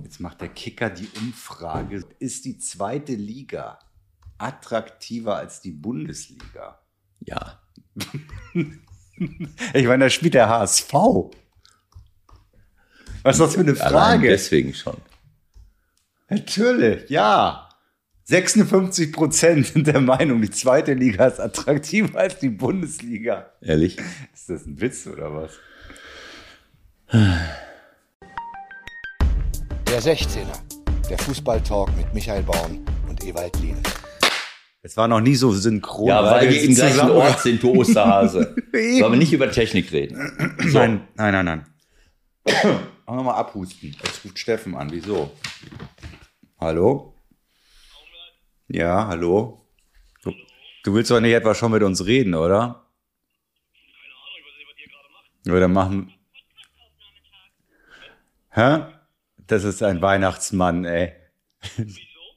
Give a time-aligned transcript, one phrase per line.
[0.00, 2.02] Jetzt macht der Kicker die Umfrage.
[2.18, 3.78] Ist die zweite Liga
[4.38, 6.80] attraktiver als die Bundesliga?
[7.20, 7.60] Ja.
[9.74, 10.92] Ich meine, da spielt der HSV.
[13.22, 14.28] Was ist das für eine Allein Frage?
[14.30, 14.96] deswegen schon.
[16.28, 17.68] Natürlich, ja.
[18.24, 23.52] 56 Prozent sind der Meinung, die zweite Liga ist attraktiver als die Bundesliga.
[23.60, 23.98] Ehrlich?
[24.32, 25.52] Ist das ein Witz oder was?
[29.92, 30.58] Der 16er,
[31.10, 33.76] der Fußballtalk mit Michael Baum und Ewald Lien.
[34.80, 36.06] Es war noch nie so synchron.
[36.06, 38.56] Ja, weil wir jetzt im gleichen Ort sind, du Osterhase.
[38.72, 40.16] Sollen wir nicht über Technik reden?
[40.66, 40.78] So.
[40.78, 41.66] Nein, nein, nein, nein.
[43.04, 43.94] Auch nochmal abhusten.
[44.02, 44.90] Jetzt ruft Steffen an.
[44.90, 45.30] Wieso?
[46.58, 47.14] Hallo?
[48.68, 49.66] Ja, hallo?
[50.22, 50.32] Du,
[50.84, 52.86] du willst doch nicht etwa schon mit uns reden, oder?
[55.46, 56.14] Oder dann machen.
[58.52, 58.86] Hä?
[59.52, 61.12] Das ist ein Weihnachtsmann, ey.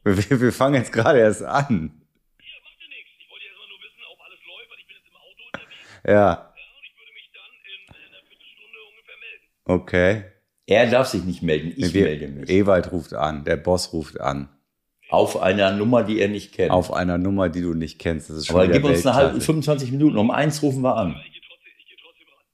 [0.03, 2.01] Wir, wir fangen jetzt gerade erst an.
[6.05, 6.53] Ja.
[9.63, 10.25] Okay.
[10.67, 12.49] Er darf sich nicht melden, ich Wir- melde mich.
[12.49, 14.49] Ewald ruft an, der Boss ruft an.
[15.09, 16.71] Auf einer Nummer, die er nicht kennt.
[16.71, 18.29] Auf einer Nummer, die du nicht kennst.
[18.29, 19.45] Das ist schon Aber gib uns eine halbe, Weltklasse.
[19.45, 20.17] 25 Minuten.
[20.17, 21.21] Um eins rufen wir an.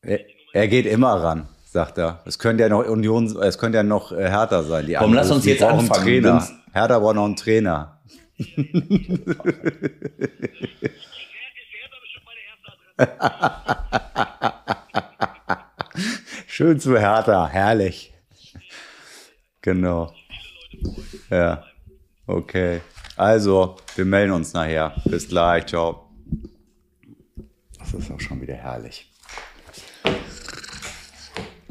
[0.03, 0.19] Er,
[0.53, 2.21] er geht immer ran, sagt er.
[2.25, 4.85] Es könnte ja noch Union, es könnte ja noch äh, härter sein.
[4.85, 6.47] Die Komm, lass uns jetzt anfangen, Einen Trainer.
[6.73, 8.01] Hertha braucht noch einen Trainer.
[16.47, 18.13] Schön zu Hertha, herrlich.
[19.61, 20.13] Genau.
[21.29, 21.63] Ja.
[22.27, 22.81] Okay.
[23.15, 24.93] Also, wir melden uns nachher.
[25.05, 25.65] Bis gleich.
[25.67, 26.09] Ciao.
[27.79, 29.10] Das ist auch schon wieder herrlich.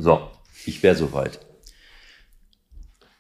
[0.01, 0.29] So,
[0.67, 1.39] ich wäre soweit.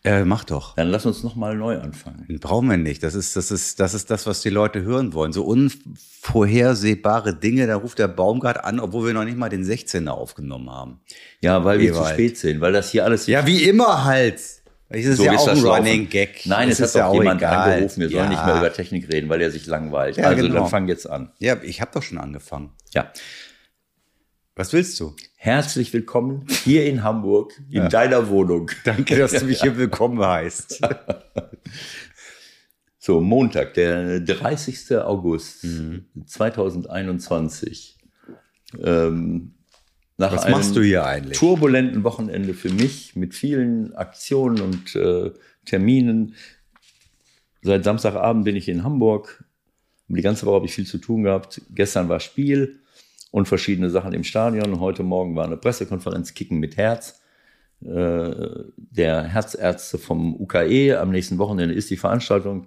[0.02, 0.74] Äh, mach doch.
[0.76, 2.24] Dann lass uns nochmal neu anfangen.
[2.26, 3.02] Den brauchen wir nicht.
[3.02, 5.32] Das ist, das ist, das ist das, was die Leute hören wollen.
[5.34, 10.08] So unvorhersehbare Dinge, da ruft der Baumgart an, obwohl wir noch nicht mal den 16er
[10.08, 11.00] aufgenommen haben.
[11.42, 13.26] Ja, weil wir zu spät sind, weil das hier alles.
[13.26, 14.40] Ja, wie immer halt.
[14.88, 15.58] Das ist So ja ist auch ein.
[15.64, 16.46] Running Gag.
[16.46, 17.72] Nein, Das es ist hat ja doch auch jemand egal.
[17.74, 18.28] angerufen, wir sollen Ja.
[18.30, 20.16] nicht mehr über Technik reden, weil er sich langweilt.
[20.16, 20.54] Ja, also genau.
[20.60, 21.30] dann fang jetzt an.
[21.40, 22.70] Ja, ich habe doch schon angefangen.
[22.94, 23.12] Ja.
[24.56, 25.14] Was willst du?
[25.36, 28.70] Herzlich willkommen hier in Hamburg, in deiner Wohnung.
[28.84, 30.80] Danke, dass du mich hier willkommen heißt.
[33.02, 34.98] So, Montag, der 30.
[34.98, 36.04] August Mhm.
[36.26, 37.96] 2021.
[38.78, 39.54] Ähm,
[40.18, 41.38] nach Was einem machst du hier eigentlich?
[41.38, 45.32] turbulenten Wochenende für mich mit vielen Aktionen und äh,
[45.64, 46.34] Terminen.
[47.62, 49.44] Seit Samstagabend bin ich in Hamburg.
[50.08, 51.62] Die ganze Woche habe ich viel zu tun gehabt.
[51.70, 52.79] Gestern war Spiel
[53.30, 54.80] und verschiedene Sachen im Stadion.
[54.80, 57.20] Heute Morgen war eine Pressekonferenz Kicken mit Herz.
[57.84, 58.32] Äh,
[58.76, 60.98] der Herzärzte vom UKE.
[60.98, 62.66] Am nächsten Wochenende ist die Veranstaltung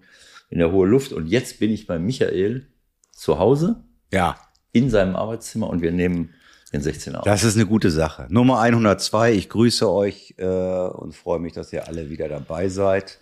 [0.50, 1.14] in der Hohe Luft.
[1.14, 2.68] Und jetzt bin ich bei Michael
[3.12, 4.36] zu Hause Ja,
[4.72, 6.34] in seinem Arbeitszimmer und wir nehmen
[6.72, 7.26] den 16 auf.
[7.26, 8.26] das ist eine gute Sache.
[8.30, 13.20] Nummer 102, ich grüße euch äh, und freue mich, dass ihr alle wieder dabei seid.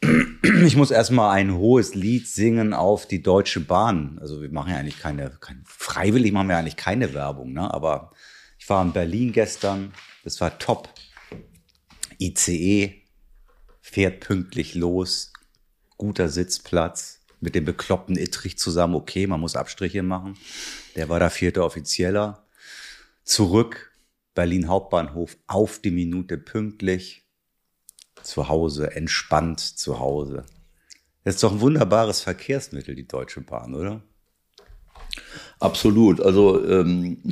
[0.00, 4.18] Ich muss erstmal ein hohes Lied singen auf die Deutsche Bahn.
[4.20, 7.72] Also wir machen ja eigentlich keine, kein, freiwillig machen wir eigentlich keine Werbung, ne?
[7.72, 8.12] aber
[8.58, 9.92] ich war in Berlin gestern,
[10.24, 10.88] das war top.
[12.20, 13.02] ICE
[13.80, 15.32] fährt pünktlich los,
[15.96, 20.36] guter Sitzplatz, mit dem bekloppten Ittrich zusammen, okay, man muss Abstriche machen.
[20.96, 22.46] Der war da vierter Offizieller.
[23.22, 23.92] Zurück,
[24.34, 27.27] Berlin Hauptbahnhof, auf die Minute pünktlich.
[28.28, 30.44] Zu Hause, entspannt zu Hause.
[31.24, 34.02] Das ist doch ein wunderbares Verkehrsmittel, die Deutsche Bahn, oder?
[35.60, 36.20] Absolut.
[36.20, 37.22] Also ähm,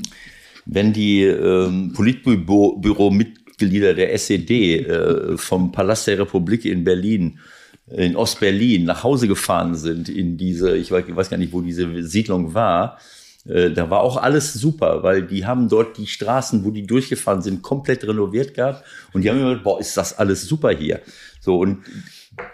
[0.64, 7.40] wenn die ähm, Politbüro-Mitglieder der SED äh, vom Palast der Republik in Berlin,
[7.88, 11.60] in Ostberlin, nach Hause gefahren sind in diese, ich weiß, ich weiß gar nicht, wo
[11.60, 12.98] diese Siedlung war,
[13.48, 17.42] äh, da war auch alles super, weil die haben dort die Straßen, wo die durchgefahren
[17.42, 21.00] sind, komplett renoviert gehabt und die haben immer gesagt, boah, ist das alles super hier.
[21.46, 21.78] So und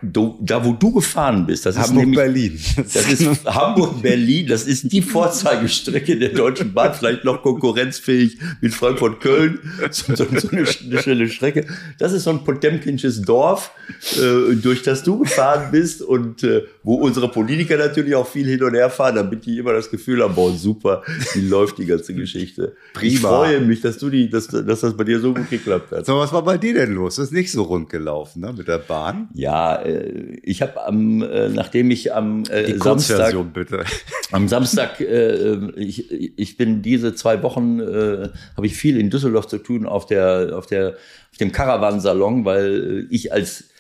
[0.03, 2.61] du, da, wo du gefahren bist, das ist nämlich Berlin.
[2.77, 9.59] das ist Hamburg-Berlin, das ist die Vorzeigestrecke der Deutschen Bahn, vielleicht noch konkurrenzfähig mit Frankfurt-Köln,
[9.91, 11.67] so, so, so eine, eine schnelle Strecke.
[11.99, 13.73] Das ist so ein potemkinsches Dorf,
[14.17, 18.63] äh, durch das du gefahren bist und äh, wo unsere Politiker natürlich auch viel hin
[18.63, 21.03] und her fahren, damit die immer das Gefühl haben, boah, super,
[21.35, 22.77] wie läuft die ganze Geschichte.
[23.01, 23.29] Ich Prima.
[23.29, 26.07] freue mich, dass du die, dass, dass das bei dir so gut geklappt hat.
[26.07, 27.17] So, was war bei dir denn los?
[27.17, 29.29] Das ist nicht so rund gelaufen, ne, mit der Bahn?
[29.35, 33.85] Ja, äh, ich habe am, äh, nachdem ich am äh, Die Samstag, bitte.
[34.33, 39.87] am Samstag, ich, ich bin diese zwei Wochen, habe ich viel in Düsseldorf zu tun
[39.87, 40.97] auf der, auf der,
[41.31, 43.71] auf dem Caravansalon, weil ich als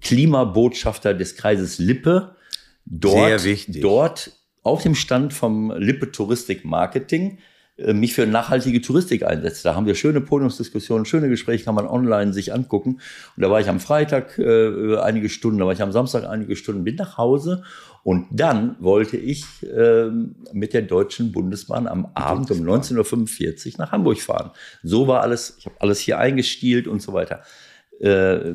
[0.00, 2.36] Klimabotschafter des Kreises Lippe
[2.86, 4.32] dort, dort
[4.62, 7.38] auf dem Stand vom Lippe Touristik Marketing
[7.78, 9.62] mich für nachhaltige Touristik einsetze.
[9.64, 13.00] Da haben wir schöne Podiumsdiskussionen, schöne Gespräche, kann man online sich angucken.
[13.36, 16.54] Und da war ich am Freitag äh, einige Stunden, da war ich am Samstag einige
[16.54, 17.62] Stunden, bin nach Hause
[18.04, 23.92] und dann wollte ich ähm, mit der Deutschen Bundesbahn am Abend um 19.45 Uhr nach
[23.92, 24.50] Hamburg fahren.
[24.82, 27.42] So war alles, ich habe alles hier eingestielt und so weiter.
[28.00, 28.54] Äh,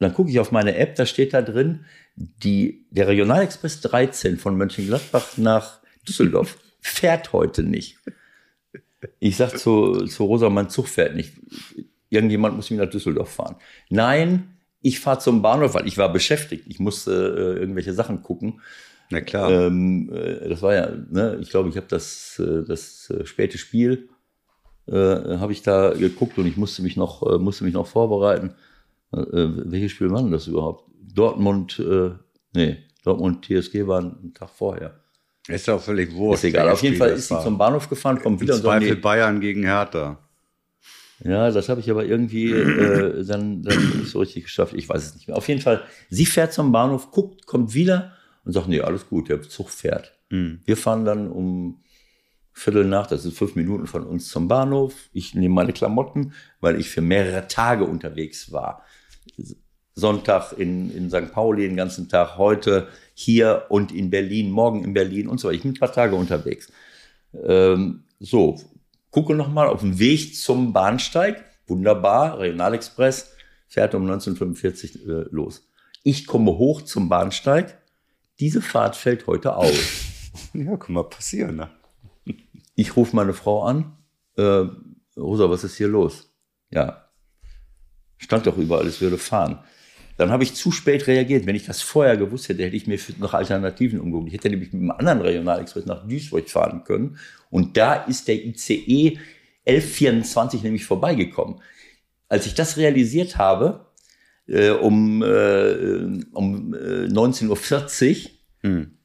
[0.00, 1.84] dann gucke ich auf meine App, da steht da drin,
[2.16, 7.98] die, der Regionalexpress 13 von Mönchengladbach nach Düsseldorf fährt heute nicht.
[9.18, 11.34] Ich sag zu, zu Rosa, mein Zug fährt nicht.
[12.10, 13.56] Irgendjemand muss mich nach Düsseldorf fahren.
[13.88, 16.64] Nein, ich fahre zum Bahnhof, weil ich war beschäftigt.
[16.68, 18.60] Ich musste äh, irgendwelche Sachen gucken.
[19.10, 19.50] Na klar.
[19.50, 23.58] Ähm, äh, das war ja, ne, ich glaube, ich habe das, äh, das äh, späte
[23.58, 24.08] Spiel
[24.92, 28.54] habe ich da geguckt und ich musste mich noch, musste mich noch vorbereiten.
[29.12, 30.90] Welches Spiel war denn das überhaupt?
[31.14, 32.10] Dortmund, äh,
[32.54, 34.99] nee, Dortmund TSG war einen Tag vorher.
[35.48, 36.44] Ist doch völlig wurscht.
[36.44, 36.68] Ist egal.
[36.70, 39.00] Auf jeden Fall ist sie zum Bahnhof gefahren, kommt Im wieder und sagt, Zweifel nee,
[39.00, 40.18] Bayern gegen Hertha.
[41.22, 44.72] Ja, das habe ich aber irgendwie äh, dann, dann nicht so richtig geschafft.
[44.74, 45.36] Ich weiß es nicht mehr.
[45.36, 48.12] Auf jeden Fall, sie fährt zum Bahnhof, guckt, kommt wieder
[48.44, 50.18] und sagt, nee, alles gut, der Zug fährt.
[50.30, 50.60] Hm.
[50.64, 51.82] Wir fahren dann um
[52.52, 54.94] Viertel nach, das ist fünf Minuten von uns zum Bahnhof.
[55.12, 58.84] Ich nehme meine Klamotten, weil ich für mehrere Tage unterwegs war.
[60.00, 61.32] Sonntag in, in St.
[61.32, 65.56] Pauli den ganzen Tag, heute hier und in Berlin, morgen in Berlin und so weiter.
[65.56, 66.72] Ich bin ein paar Tage unterwegs.
[67.32, 68.60] Ähm, so,
[69.10, 71.44] gucke nochmal auf dem Weg zum Bahnsteig.
[71.66, 73.32] Wunderbar, Regionalexpress
[73.68, 75.68] fährt um 1945 äh, los.
[76.02, 77.78] Ich komme hoch zum Bahnsteig.
[78.40, 79.72] Diese Fahrt fällt heute aus.
[80.54, 81.56] Ja, kann mal passieren.
[81.56, 81.70] Ne?
[82.76, 83.96] Ich rufe meine Frau an.
[84.36, 84.64] Äh,
[85.16, 86.32] Rosa, was ist hier los?
[86.70, 87.10] Ja,
[88.16, 89.58] stand doch überall, es würde fahren.
[90.20, 91.46] Dann habe ich zu spät reagiert.
[91.46, 94.28] Wenn ich das vorher gewusst hätte, hätte ich mir noch Alternativen umgeguckt.
[94.28, 97.16] Ich hätte nämlich mit einem anderen Regionalexpress nach Duisburg fahren können.
[97.48, 99.18] Und da ist der ICE
[99.64, 101.62] 1124 nämlich vorbeigekommen.
[102.28, 103.86] Als ich das realisiert habe,
[104.46, 108.30] äh, um, äh, um äh, 19.40 Uhr,
[108.60, 108.98] Hm.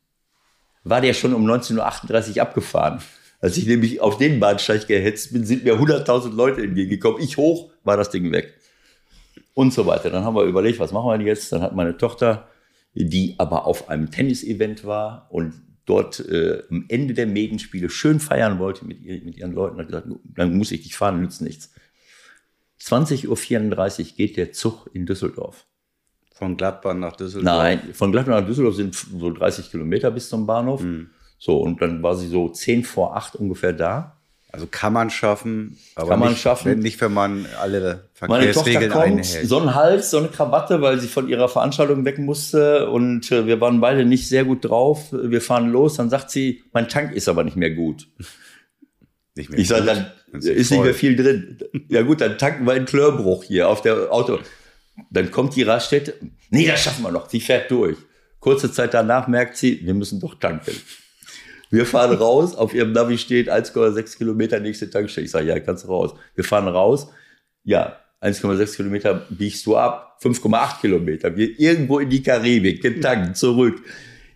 [0.84, 3.02] war der schon um 19.38 Uhr abgefahren.
[3.40, 7.22] Als ich nämlich auf den Bahnsteig gehetzt bin, sind mir 100.000 Leute entgegengekommen.
[7.22, 8.55] Ich hoch, war das Ding weg.
[9.56, 10.12] Und so weiter.
[10.12, 11.52] Dann haben wir überlegt, was machen wir denn jetzt?
[11.52, 12.48] Dann hat meine Tochter,
[12.94, 15.54] die aber auf einem Tennisevent war und
[15.86, 19.88] dort äh, am Ende der Medenspiele schön feiern wollte mit, ihr, mit ihren Leuten, hat
[19.88, 21.74] gesagt, dann muss ich dich fahren, nützt nichts.
[22.82, 25.66] 20.34 Uhr geht der Zug in Düsseldorf.
[26.34, 27.58] Von Gladbach nach Düsseldorf.
[27.58, 30.84] Nein, von Gladbach nach Düsseldorf sind so 30 Kilometer bis zum Bahnhof.
[31.38, 34.15] So, und dann war sie so 10 vor 8 ungefähr da.
[34.56, 36.72] Also kann man schaffen, aber Kann man nicht, schaffen.
[36.72, 39.50] Wenn nicht, wenn man alle Meine Tochter Verkehrsregeln kommt, einhält.
[39.50, 43.48] so ein Hals, so eine Krawatte, weil sie von ihrer Veranstaltung weg musste und äh,
[43.48, 45.12] wir waren beide nicht sehr gut drauf.
[45.12, 48.08] Wir fahren los, dann sagt sie, mein Tank ist aber nicht mehr gut.
[49.36, 51.58] nicht mehr Ich sage, dann Dann ist nicht mehr viel drin.
[51.90, 54.40] Ja gut, dann tanken wir in Klörbruch hier auf der Auto.
[55.10, 56.14] Dann kommt die Raststätte.
[56.50, 57.30] Nee, das schaffen wir noch.
[57.30, 57.98] Sie fährt durch.
[58.40, 60.72] Kurze Zeit danach merkt sie, wir müssen doch tanken.
[61.70, 65.26] Wir fahren raus, auf ihrem Navi steht 1,6 Kilometer nächste Tankstelle.
[65.26, 66.14] Ich sage, ja, kannst du raus.
[66.36, 67.08] Wir fahren raus.
[67.64, 70.20] Ja, 1,6 Kilometer biegst du ab.
[70.22, 71.36] 5,8 Kilometer.
[71.36, 73.82] Wir irgendwo in die Karibik, getankt, zurück.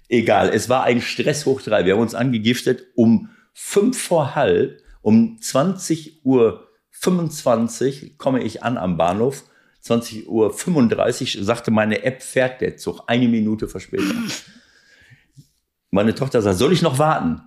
[0.07, 1.85] Egal, es war ein Stress hoch drei.
[1.85, 8.77] Wir haben uns angegiftet um fünf vor halb, um 20 Uhr 25 komme ich an
[8.77, 9.43] am Bahnhof.
[9.81, 13.03] 20 Uhr 35 sagte meine App, fährt der Zug.
[13.07, 14.29] Eine Minute Verspätung.
[15.91, 17.41] Meine Tochter sagt, soll ich noch warten?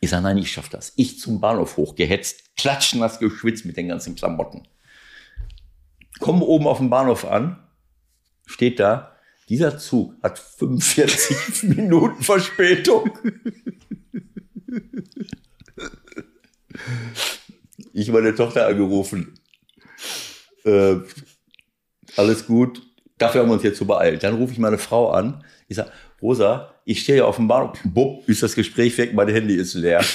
[0.00, 0.92] Ich sage, nein, ich schaffe das.
[0.96, 4.66] Ich zum Bahnhof hochgehetzt, klatschnass geschwitzt mit den ganzen Klamotten.
[6.20, 7.62] Komme oben auf dem Bahnhof an,
[8.46, 9.16] steht da,
[9.50, 13.10] dieser Zug hat 45 Minuten Verspätung.
[17.92, 19.34] Ich meine Tochter angerufen.
[20.64, 20.98] Äh,
[22.16, 22.80] alles gut.
[23.18, 24.22] Dafür haben wir uns jetzt so beeilt.
[24.22, 25.44] Dann rufe ich meine Frau an.
[25.66, 25.90] Ich sage,
[26.22, 27.78] Rosa, ich stehe ja auf dem Bahnhof.
[27.84, 30.04] Bupp, ist das Gespräch weg, mein Handy ist leer.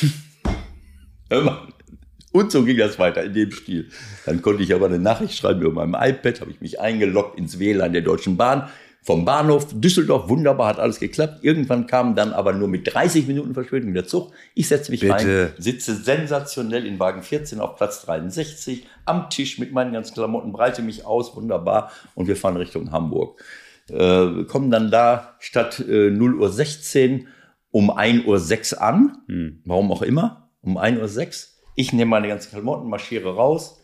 [2.32, 3.90] Und so ging das weiter in dem Stil.
[4.26, 7.60] Dann konnte ich aber eine Nachricht schreiben über meinem iPad, habe ich mich eingeloggt ins
[7.60, 8.70] WLAN der Deutschen Bahn.
[9.02, 11.44] vom Bahnhof Düsseldorf, wunderbar, hat alles geklappt.
[11.44, 14.32] Irgendwann kam dann aber nur mit 30 Minuten Verspätung der Zug.
[14.56, 15.14] Ich setze mich Bitte.
[15.14, 20.52] rein, sitze sensationell in Wagen 14 auf Platz 63 am Tisch mit meinen ganzen Klamotten,
[20.52, 23.42] breite mich aus, wunderbar, und wir fahren Richtung Hamburg.
[23.90, 27.28] Äh, kommen dann da statt äh, 0 Uhr 16
[27.72, 29.18] um 1 Uhr 6 an,
[29.66, 31.62] warum auch immer, um 1 Uhr 6.
[31.76, 33.82] Ich nehme meine ganzen Klamotten, marschiere raus,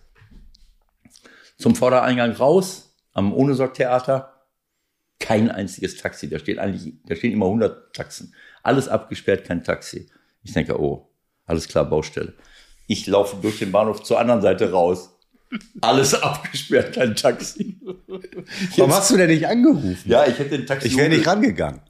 [1.58, 4.48] zum Vordereingang raus, am Ohnesorg-Theater,
[5.20, 6.30] kein einziges Taxi.
[6.30, 8.34] Da steht eigentlich, da stehen immer 100 Taxen.
[8.64, 10.10] Alles abgesperrt, kein Taxi.
[10.42, 11.10] Ich denke, oh,
[11.46, 12.34] alles klar, Baustelle.
[12.88, 15.20] Ich laufe durch den Bahnhof zur anderen Seite raus.
[15.82, 17.78] Alles abgesperrt, kein Taxi.
[18.78, 19.98] Warum hast du denn nicht angerufen?
[20.06, 20.88] Ja, ich hätte den Taxi.
[20.88, 21.82] Ich wäre nicht rangegangen.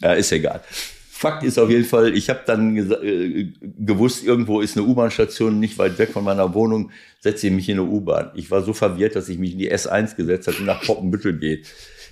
[0.00, 0.62] Ja, ist egal.
[1.10, 5.76] Fakt ist auf jeden Fall, ich habe dann äh, gewusst, irgendwo ist eine U-Bahn-Station nicht
[5.76, 6.90] weit weg von meiner Wohnung,
[7.20, 8.30] setze ich mich in eine U-Bahn.
[8.34, 11.38] Ich war so verwirrt, dass ich mich in die S1 gesetzt habe, die nach Poppenbüttel
[11.38, 11.66] geht.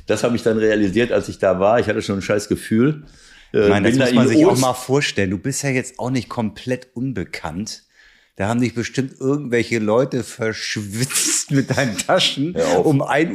[0.06, 1.80] Das habe ich dann realisiert, als ich da war.
[1.80, 3.04] Ich hatte schon ein scheiß Gefühl.
[3.54, 5.30] Äh, Ich meine, das muss man sich auch Ost- mal vorstellen.
[5.30, 7.84] Du bist ja jetzt auch nicht komplett unbekannt.
[8.38, 12.54] Da haben dich bestimmt irgendwelche Leute verschwitzt mit deinen Taschen
[12.84, 13.34] um 1.07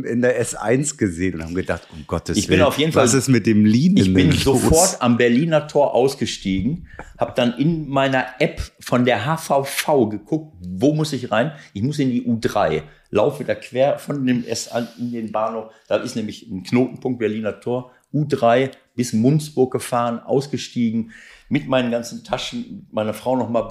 [0.00, 2.90] Uhr in der S1 gesehen und haben gedacht, um Gottes Ich bin Willen, auf jeden
[2.90, 4.42] Fall- was ist mit dem Linen Ich bin los?
[4.42, 10.92] sofort am Berliner Tor ausgestiegen, habe dann in meiner App von der HVV geguckt, wo
[10.92, 11.52] muss ich rein?
[11.72, 15.70] Ich muss in die U3, laufe da quer von dem S an in den Bahnhof.
[15.86, 21.12] Da ist nämlich ein Knotenpunkt Berliner Tor, U3 bis Munzburg gefahren, ausgestiegen
[21.48, 23.62] mit meinen ganzen Taschen, meine Frau noch mal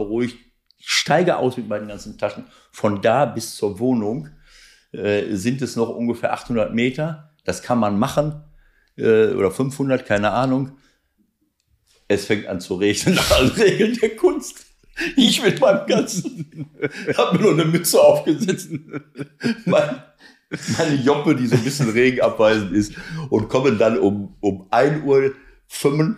[0.83, 2.45] steige aus mit meinen ganzen Taschen.
[2.71, 4.29] Von da bis zur Wohnung
[4.91, 7.31] äh, sind es noch ungefähr 800 Meter.
[7.45, 8.43] Das kann man machen
[8.97, 10.77] äh, oder 500, keine Ahnung.
[12.07, 14.65] Es fängt an zu regnen nach allen Regeln der Kunst.
[15.15, 16.69] Ich mit meinem ganzen,
[17.17, 18.69] habe mir nur eine Mütze aufgesetzt.
[19.65, 20.03] Mein,
[20.77, 22.93] meine Joppe, die so ein bisschen regenabweisend ist
[23.29, 25.31] und komme dann um, um 1 Uhr
[25.67, 26.17] 5,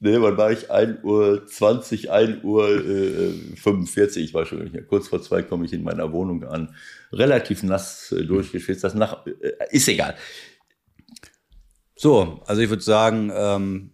[0.00, 0.70] ne, wann war ich?
[0.70, 4.84] 1 Uhr 20, 1 Uhr äh, 45, ich war schon nicht mehr.
[4.84, 6.74] Kurz vor zwei komme ich in meiner Wohnung an.
[7.12, 8.84] Relativ nass äh, durchgeschwitzt.
[8.84, 10.16] Das nach, äh, ist egal.
[11.94, 13.92] So, also ich würde sagen, ähm,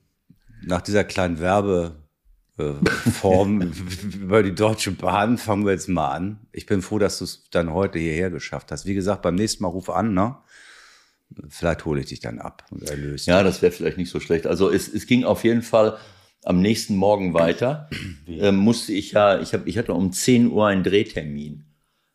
[0.64, 2.00] nach dieser kleinen Werbeform
[4.14, 6.40] über die Deutsche Bahn fangen wir jetzt mal an.
[6.50, 8.86] Ich bin froh, dass du es dann heute hierher geschafft hast.
[8.86, 10.36] Wie gesagt, beim nächsten Mal ruf an, ne?
[11.48, 13.30] Vielleicht hole ich dich dann ab und erlöse.
[13.30, 14.46] Ja, das wäre vielleicht nicht so schlecht.
[14.46, 15.98] Also es, es ging auf jeden Fall
[16.44, 17.88] am nächsten Morgen weiter.
[18.26, 21.64] Ähm, musste ich ja, ich, hab, ich hatte um 10 Uhr einen Drehtermin.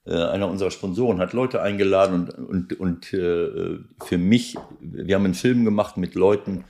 [0.05, 5.25] Äh, einer unserer Sponsoren hat Leute eingeladen und, und, und äh, für mich, wir haben
[5.25, 6.63] einen Film gemacht mit Leuten,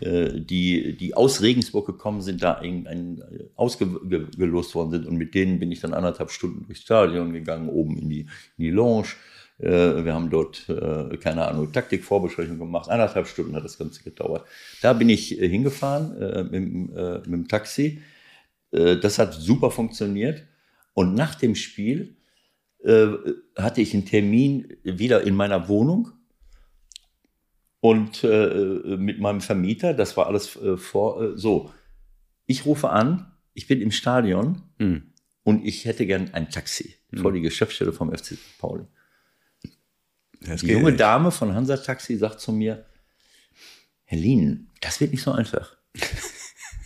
[0.00, 3.22] äh, die, die aus Regensburg gekommen sind, da ein, ein,
[3.56, 7.98] ausgelost worden sind und mit denen bin ich dann anderthalb Stunden durchs Stadion gegangen, oben
[7.98, 9.08] in die, in die Lounge.
[9.58, 12.88] Äh, Wir haben dort, äh, keine Ahnung, Taktikvorbesprechung gemacht.
[12.90, 14.46] Eineinhalb Stunden hat das Ganze gedauert.
[14.82, 18.02] Da bin ich äh, hingefahren mit, dem, mit dem Taxi.
[18.70, 20.44] Das hat super funktioniert.
[20.92, 22.16] Und nach dem Spiel
[23.56, 26.12] hatte ich einen Termin wieder in meiner Wohnung
[27.80, 29.94] und mit meinem Vermieter.
[29.94, 31.36] Das war alles vor.
[31.38, 31.70] So,
[32.46, 35.12] ich rufe an, ich bin im Stadion Hm.
[35.42, 38.58] und ich hätte gern ein Taxi vor die Geschäftsstelle vom FC St.
[38.58, 38.84] Pauli.
[40.40, 41.00] Das Die junge nicht.
[41.00, 42.84] Dame von Hansa Taxi sagt zu mir,
[44.04, 45.76] Herr Lien, das wird nicht so einfach.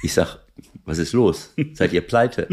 [0.02, 0.38] Ich sag,
[0.86, 1.52] was ist los?
[1.74, 2.48] Seid ihr pleite?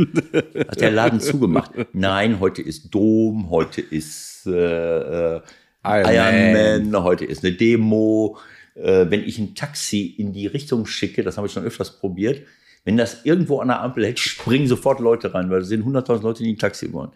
[0.68, 1.72] Hat der Laden zugemacht?
[1.94, 5.42] Nein, heute ist Dom, heute ist äh, äh,
[5.86, 8.38] Iron Iron Man, heute ist eine Demo.
[8.76, 12.46] Äh, wenn ich ein Taxi in die Richtung schicke, das habe ich schon öfters probiert,
[12.84, 16.22] wenn das irgendwo an der Ampel hält, springen sofort Leute rein, weil es sind 100.000
[16.22, 17.12] Leute, die ein Taxi wollen.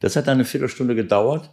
[0.00, 1.50] Das hat dann eine Viertelstunde gedauert.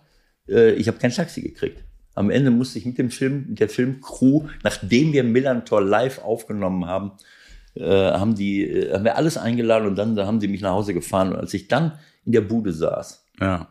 [0.50, 1.84] Äh, ich habe kein Taxi gekriegt.
[2.16, 6.86] Am Ende musste ich mit dem Film, mit der Filmcrew, nachdem wir Millantor live aufgenommen
[6.88, 7.12] haben,
[7.76, 10.72] äh, haben die, äh, haben wir alles eingeladen und dann, dann haben sie mich nach
[10.72, 11.30] Hause gefahren.
[11.34, 11.92] Und als ich dann
[12.26, 13.68] in der Bude saß, Ja.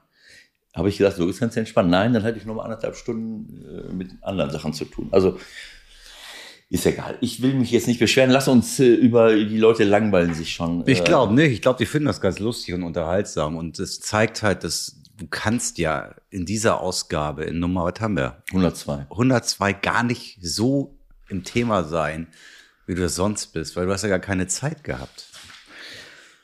[0.74, 1.90] habe ich gesagt, so ist ganz entspannt.
[1.90, 5.08] Nein, dann hatte ich noch mal anderthalb Stunden äh, mit anderen Sachen zu tun.
[5.10, 5.38] Also
[6.68, 7.16] ist egal.
[7.20, 8.30] Ich will mich jetzt nicht beschweren.
[8.30, 10.82] Lass uns äh, über die Leute langweilen sich schon.
[10.86, 11.52] Ich Äh, glaube nicht.
[11.52, 13.56] Ich glaube, die finden das ganz lustig und unterhaltsam.
[13.56, 18.16] Und es zeigt halt, dass du kannst ja in dieser Ausgabe in Nummer, was haben
[18.16, 18.42] wir?
[18.50, 19.06] 102.
[19.10, 22.28] 102 gar nicht so im Thema sein,
[22.86, 25.26] wie du das sonst bist, weil du hast ja gar keine Zeit gehabt.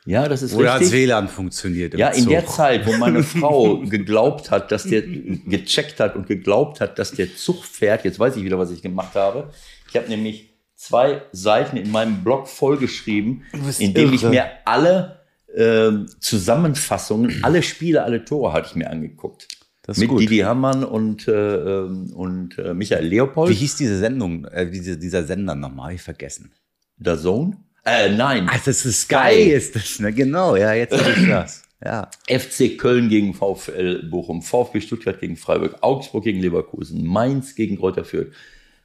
[0.05, 1.03] Ja, das ist Oder als richtig.
[1.03, 1.95] WLAN funktioniert.
[1.95, 2.57] Ja, in der Zug.
[2.57, 7.37] Zeit, wo meine Frau geglaubt hat, dass der gecheckt hat und geglaubt hat, dass der
[7.37, 9.53] Zug fährt, jetzt weiß ich wieder, was ich gemacht habe.
[9.89, 13.45] Ich habe nämlich zwei Seiten in meinem Blog vollgeschrieben,
[13.79, 15.22] in dem ich mir alle
[15.55, 19.49] ähm, Zusammenfassungen, alle Spiele, alle Tore hatte ich mir angeguckt.
[19.83, 20.21] Das mit gut.
[20.21, 23.51] Didi Hamann und, äh, ähm, und äh, Michael Leopold.
[23.51, 25.87] Wie hieß diese Sendung, äh, diese, dieser Sender nochmal?
[25.89, 26.53] Hab ich vergessen.
[26.97, 27.57] Der Zone?
[27.85, 28.47] Äh, nein.
[28.49, 30.13] Ach, das ist Sky, ist das, ne?
[30.13, 31.65] Genau, ja, jetzt habe ich das.
[31.85, 32.09] Ja.
[32.29, 38.05] FC Köln gegen VfL Bochum, VfB Stuttgart gegen Freiburg, Augsburg gegen Leverkusen, Mainz gegen Kräuter
[38.05, 38.33] Fürth.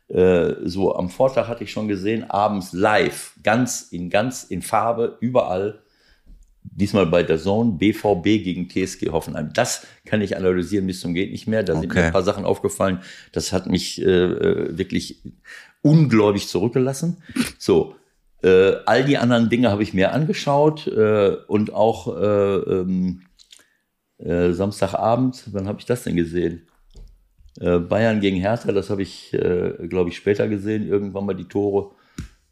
[0.07, 5.17] Äh, so am Vortag hatte ich schon gesehen, abends live, ganz in ganz in Farbe,
[5.19, 5.83] überall.
[6.71, 9.51] Diesmal bei der Zone, BVB gegen TSG Hoffenheim.
[9.53, 11.63] Das kann ich analysieren bis zum geht nicht mehr.
[11.63, 12.05] Da sind mir Okay.
[12.07, 13.00] ein paar Sachen aufgefallen.
[13.31, 15.24] Das hat mich äh, äh, wirklich
[15.81, 17.24] ungläubig zurückgelassen.
[17.57, 17.95] So,
[18.43, 23.21] äh, all die anderen Dinge habe ich mir angeschaut äh, und auch äh, ähm,
[24.19, 26.67] äh, Samstagabend, wann habe ich das denn gesehen?
[27.59, 31.95] Bayern gegen Hertha, das habe ich, äh, glaube ich, später gesehen, irgendwann mal die Tore.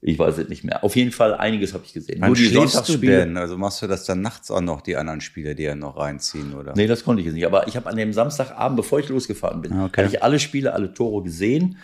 [0.02, 0.84] Ich weiß es nicht mehr.
[0.84, 2.22] Auf jeden Fall einiges habe ich gesehen.
[2.22, 3.38] Wann schläfst du Sonntagsspiele- denn?
[3.38, 6.54] Also machst du das dann nachts auch noch, die anderen Spiele, die ja noch reinziehen,
[6.54, 6.74] oder?
[6.76, 7.46] Nee, das konnte ich jetzt nicht.
[7.46, 10.04] Aber ich habe an dem Samstagabend, bevor ich losgefahren bin, okay.
[10.04, 11.78] hatte ich alle Spiele, alle Tore gesehen.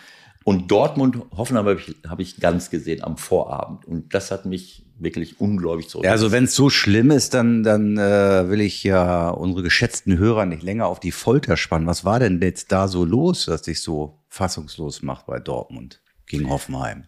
[0.44, 3.84] Und Dortmund, Hoffenheim habe ich, habe ich ganz gesehen am Vorabend.
[3.86, 6.04] Und das hat mich wirklich ungläubig zurück.
[6.04, 10.18] Ja, also wenn es so schlimm ist, dann, dann äh, will ich ja unsere geschätzten
[10.18, 11.86] Hörer nicht länger auf die Folter spannen.
[11.86, 16.48] Was war denn jetzt da so los, dass dich so fassungslos macht bei Dortmund gegen
[16.48, 17.04] Hoffenheim?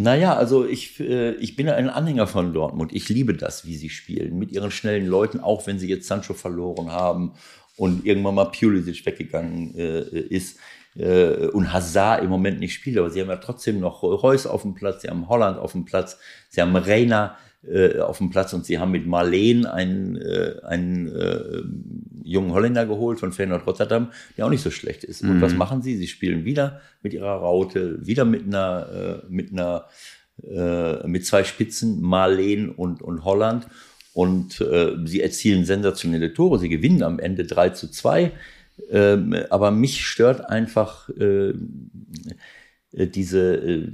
[0.00, 2.90] Naja, also ich, äh, ich bin ein Anhänger von Dortmund.
[2.94, 4.38] Ich liebe das, wie sie spielen.
[4.38, 7.34] Mit ihren schnellen Leuten, auch wenn sie jetzt Sancho verloren haben
[7.76, 10.58] und irgendwann mal Pulisic weggegangen äh, ist
[10.96, 12.96] äh, und Hazard im Moment nicht spielt.
[12.96, 15.84] Aber sie haben ja trotzdem noch Reus auf dem Platz, sie haben Holland auf dem
[15.84, 16.16] Platz,
[16.48, 21.14] sie haben Reina äh, auf dem Platz und sie haben mit Marleen einen, äh, einen
[21.14, 21.62] äh,
[22.30, 25.22] jungen Holländer geholt von Feyenoord Rotterdam, der auch nicht so schlecht ist.
[25.22, 25.96] Und was machen sie?
[25.96, 29.86] Sie spielen wieder mit ihrer Raute, wieder mit einer, äh, mit einer,
[30.42, 33.66] äh, mit zwei Spitzen, Marleen und, und Holland.
[34.12, 36.58] Und äh, sie erzielen sensationelle Tore.
[36.58, 38.32] Sie gewinnen am Ende 3 zu 2.
[38.90, 41.52] Ähm, aber mich stört einfach äh,
[42.92, 43.88] äh, diese, äh,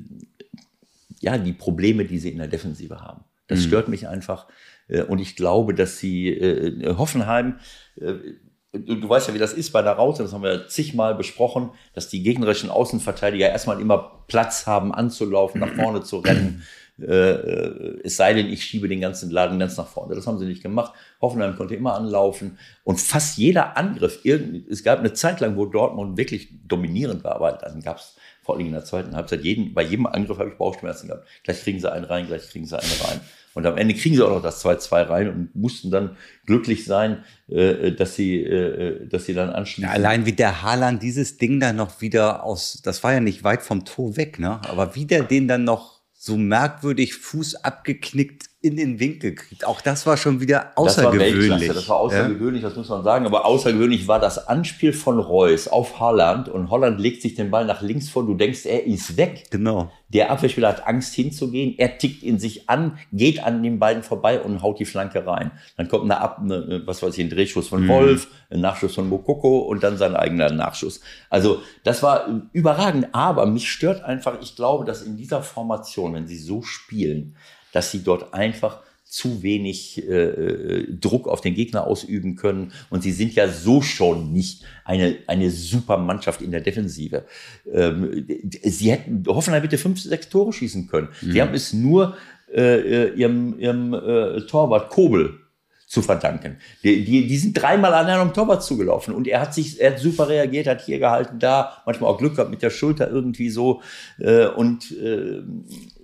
[1.20, 3.24] ja, die Probleme, die sie in der Defensive haben.
[3.48, 4.46] Das stört mich einfach.
[4.88, 7.56] Äh, Und ich glaube, dass sie äh, Hoffenheim,
[7.96, 11.70] du, du weißt ja, wie das ist bei der Raute, das haben wir zigmal besprochen,
[11.94, 16.62] dass die gegnerischen Außenverteidiger erstmal immer Platz haben, anzulaufen, nach vorne zu rennen.
[16.98, 20.14] Äh, äh, es sei denn, ich schiebe den ganzen Laden ganz nach vorne.
[20.14, 20.94] Das haben sie nicht gemacht.
[21.20, 22.58] Hoffenheim konnte immer anlaufen.
[22.84, 27.52] Und fast jeder Angriff, es gab eine Zeit lang, wo Dortmund wirklich dominierend war, aber
[27.52, 30.56] dann gab es vor allem in der zweiten Halbzeit, jeden, bei jedem Angriff habe ich
[30.56, 31.26] Bauchschmerzen gehabt.
[31.42, 33.20] Gleich kriegen sie einen rein, gleich kriegen sie einen rein.
[33.56, 37.24] Und am Ende kriegen sie auch noch das 2-2 rein und mussten dann glücklich sein,
[37.48, 39.90] äh, dass sie, äh, dass sie dann anschließen.
[39.90, 43.62] Allein wie der Haaland dieses Ding dann noch wieder aus, das war ja nicht weit
[43.62, 44.60] vom Tor weg, ne?
[44.68, 49.66] Aber wie der den dann noch so merkwürdig Fuß abgeknickt in den Winkel kriegt.
[49.66, 51.68] Auch das war schon wieder Das war außergewöhnlich.
[51.68, 53.26] Das war außergewöhnlich, das muss man sagen.
[53.26, 57.64] Aber außergewöhnlich war das Anspiel von Reus auf Holland und Holland legt sich den Ball
[57.64, 58.26] nach links vor.
[58.26, 59.44] Du denkst, er ist weg.
[59.44, 59.90] Ja, genau.
[60.08, 61.74] Der Abwehrspieler hat Angst hinzugehen.
[61.78, 65.50] Er tickt in sich an, geht an den beiden vorbei und haut die Flanke rein.
[65.76, 69.08] Dann kommt eine Ab, eine, was weiß ich, ein Drehschuss von Wolf, ein Nachschuss von
[69.08, 71.00] Mokoko und dann sein eigener Nachschuss.
[71.28, 73.08] Also das war überragend.
[73.12, 77.34] Aber mich stört einfach, ich glaube, dass in dieser Formation, wenn sie so spielen,
[77.76, 82.72] dass sie dort einfach zu wenig äh, äh, Druck auf den Gegner ausüben können.
[82.88, 87.26] Und sie sind ja so schon nicht eine, eine super Mannschaft in der Defensive.
[87.70, 88.26] Ähm,
[88.62, 91.08] sie hätten, Hoffenheim bitte fünf, sechs Tore schießen können.
[91.20, 92.16] Sie haben es nur
[92.52, 95.38] äh, ihrem, ihrem äh, Torwart Kobel
[95.86, 96.56] zu verdanken.
[96.82, 100.00] Die, die, die sind dreimal an einem Torwart zugelaufen und er hat sich, er hat
[100.00, 103.82] super reagiert, hat hier gehalten, da, manchmal auch Glück gehabt mit der Schulter irgendwie so.
[104.18, 105.42] Äh, und äh,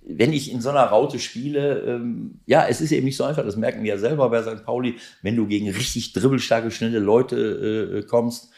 [0.05, 3.45] wenn ich in so einer Raute spiele, ähm, ja, es ist eben nicht so einfach,
[3.45, 4.65] das merken wir ja selber bei St.
[4.65, 8.51] Pauli, wenn du gegen richtig dribbelstarke, schnelle Leute äh, kommst.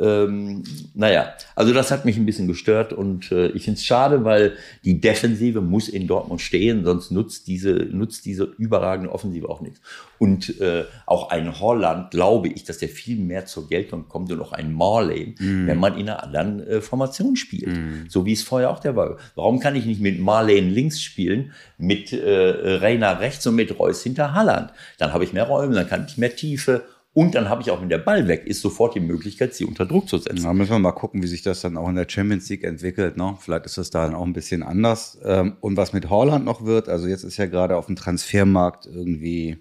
[0.00, 4.24] Ähm, naja, also das hat mich ein bisschen gestört und äh, ich finde es schade,
[4.24, 4.52] weil
[4.84, 9.80] die Defensive muss in Dortmund stehen, sonst nutzt diese, nutzt diese überragende Offensive auch nichts.
[10.18, 14.40] Und äh, auch ein Holland, glaube ich, dass der viel mehr zur Geltung kommt und
[14.40, 17.68] auch ein Marley, wenn man in einer anderen äh, Formation spielt.
[18.08, 19.16] So wie es vorher auch der war.
[19.36, 24.02] Warum kann ich nicht mit Marlene links spielen, mit äh, Reina rechts und mit Reus
[24.02, 24.72] hinter Halland?
[24.98, 26.84] Dann habe ich mehr Räume, dann kann ich mehr Tiefe.
[27.18, 29.84] Und dann habe ich auch, wenn der Ball weg ist, sofort die Möglichkeit, sie unter
[29.84, 30.44] Druck zu setzen.
[30.44, 33.16] Da müssen wir mal gucken, wie sich das dann auch in der Champions League entwickelt.
[33.16, 33.36] Ne?
[33.40, 35.18] Vielleicht ist das da dann auch ein bisschen anders.
[35.24, 38.86] Ähm, Und was mit Holland noch wird, also jetzt ist ja gerade auf dem Transfermarkt
[38.86, 39.58] irgendwie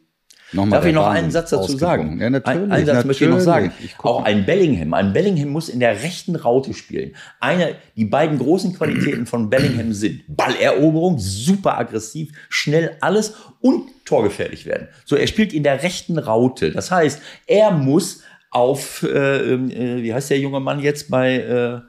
[0.53, 0.79] nochmal.
[0.79, 2.19] Darf ich noch einen Satz dazu sagen?
[2.19, 2.61] Ja, natürlich.
[2.63, 3.67] Ein, einen Satz möchte ich noch sagen.
[3.67, 3.93] natürlich.
[3.97, 4.93] Ich auch ein Bellingham.
[4.93, 7.15] Ein Bellingham muss in der rechten Raute spielen.
[7.39, 14.65] Eine, die beiden großen Qualitäten von Bellingham sind Balleroberung, super aggressiv, schnell alles und torgefährlich
[14.65, 14.87] werden.
[15.05, 16.71] So, er spielt in der rechten Raute.
[16.71, 21.81] Das heißt, er muss auf, äh, äh, wie heißt der junge Mann jetzt bei,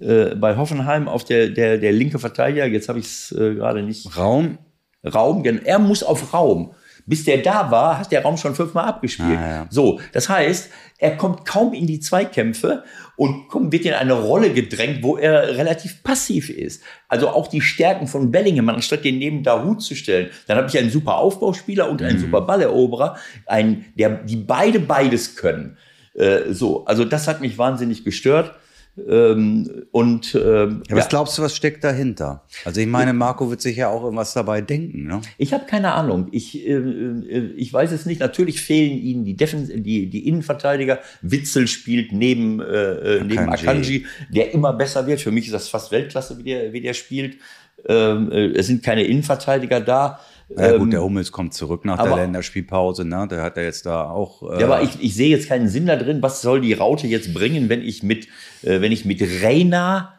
[0.00, 3.54] äh, äh, bei Hoffenheim, auf der, der, der linke Verteidiger, jetzt habe ich es äh,
[3.54, 4.16] gerade nicht.
[4.16, 4.58] Raum?
[5.04, 6.72] Raum, gen- er muss auf Raum.
[7.06, 9.38] Bis der da war, hat der Raum schon fünfmal abgespielt.
[9.38, 9.66] Ah, ja.
[9.68, 12.84] So, das heißt, er kommt kaum in die Zweikämpfe
[13.16, 16.82] und kommt, wird in eine Rolle gedrängt, wo er relativ passiv ist.
[17.08, 20.78] Also auch die Stärken von Bellingham, anstatt den neben Dahut zu stellen, dann habe ich
[20.78, 22.06] einen super Aufbauspieler und Mhm.
[22.06, 25.76] einen super Balleroberer, einen, der, die beide beides können.
[26.14, 28.54] Äh, so, also das hat mich wahnsinnig gestört.
[28.96, 31.08] Ähm, und ähm, Ja, was ja.
[31.08, 32.44] glaubst du, was steckt dahinter?
[32.64, 35.20] Also ich meine, Marco wird sich ja auch irgendwas dabei denken, ne?
[35.36, 36.28] Ich habe keine Ahnung.
[36.30, 38.20] Ich, äh, äh, ich weiß es nicht.
[38.20, 41.00] Natürlich fehlen ihnen die, Defen die, die Innenverteidiger.
[41.22, 43.66] Witzel spielt neben, äh, äh, neben Akanji.
[43.68, 45.20] Akanji, der immer besser wird.
[45.20, 47.38] Für mich ist das fast Weltklasse, wie der, wie der spielt.
[47.86, 50.20] Ähm, äh, es sind keine Innenverteidiger da.
[50.48, 53.26] Ja Ähm, gut, der Hummels kommt zurück nach der aber- Länderspielpause, ne?
[53.30, 54.42] Der hat ja jetzt da auch.
[54.42, 56.22] Äh, Ja, aber ich, ich sehe jetzt keinen Sinn da drin.
[56.22, 58.26] Was soll die Raute jetzt bringen, wenn ich mit,
[58.62, 60.13] äh, wenn ich mit Reina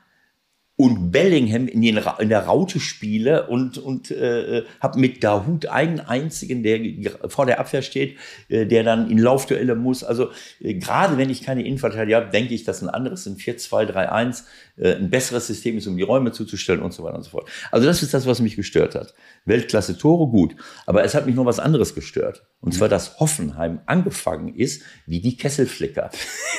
[0.78, 6.02] und Bellingham in, den, in der Raute spiele und, und äh, habe mit Dahut einen
[6.02, 8.18] einzigen, der vor der Abwehr steht,
[8.50, 10.04] äh, der dann in Laufduelle muss.
[10.04, 14.44] Also äh, gerade wenn ich keine Innenverteidiger habe, denke ich, dass ein anderes, ein 4-2-3-1,
[14.78, 17.48] äh, ein besseres System ist, um die Räume zuzustellen und so weiter und so fort.
[17.72, 19.14] Also das ist das, was mich gestört hat.
[19.46, 20.58] Weltklasse Tore, gut.
[20.86, 22.44] Aber es hat mich noch was anderes gestört.
[22.60, 26.10] Und zwar, dass Hoffenheim angefangen ist wie die Kesselflicker.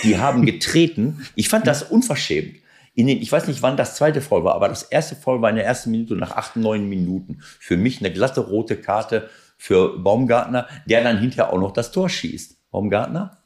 [0.05, 1.27] Die haben getreten.
[1.35, 2.57] Ich fand das unverschämt.
[2.97, 5.51] In den, ich weiß nicht, wann das zweite Foul war, aber das erste Foul war
[5.51, 7.41] in der ersten Minute nach acht, neun Minuten.
[7.41, 9.29] Für mich eine glatte rote Karte
[9.59, 12.71] für Baumgartner, der dann hinterher auch noch das Tor schießt.
[12.71, 13.43] Baumgartner?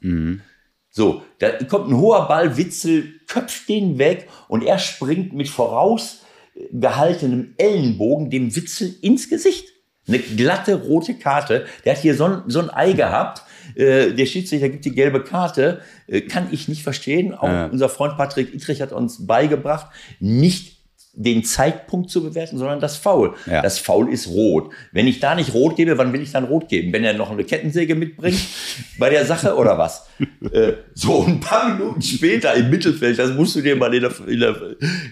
[0.89, 7.53] So, da kommt ein hoher Ball, Witzel köpft den weg und er springt mit vorausgehaltenem
[7.57, 9.67] Ellenbogen dem Witzel ins Gesicht.
[10.07, 11.65] Eine glatte rote Karte.
[11.83, 13.43] Der hat hier so ein, so ein Ei gehabt.
[13.75, 15.81] Äh, der Schiedsrichter gibt die gelbe Karte.
[16.07, 17.33] Äh, kann ich nicht verstehen.
[17.33, 17.65] Auch Ja.
[17.67, 19.87] unser Freund Patrick Ittrich hat uns beigebracht,
[20.19, 20.79] nicht
[21.13, 23.33] den Zeitpunkt zu bewerten, sondern das Foul.
[23.45, 23.61] Ja.
[23.61, 24.71] Das Foul ist rot.
[24.93, 26.93] Wenn ich da nicht rot gebe, wann will ich dann rot geben?
[26.93, 28.39] Wenn er noch eine Kettensäge mitbringt
[28.97, 30.07] bei der Sache oder was?
[30.53, 34.13] äh, so ein paar Minuten später im Mittelfeld, das musst du dir mal in der,
[34.25, 34.55] in der,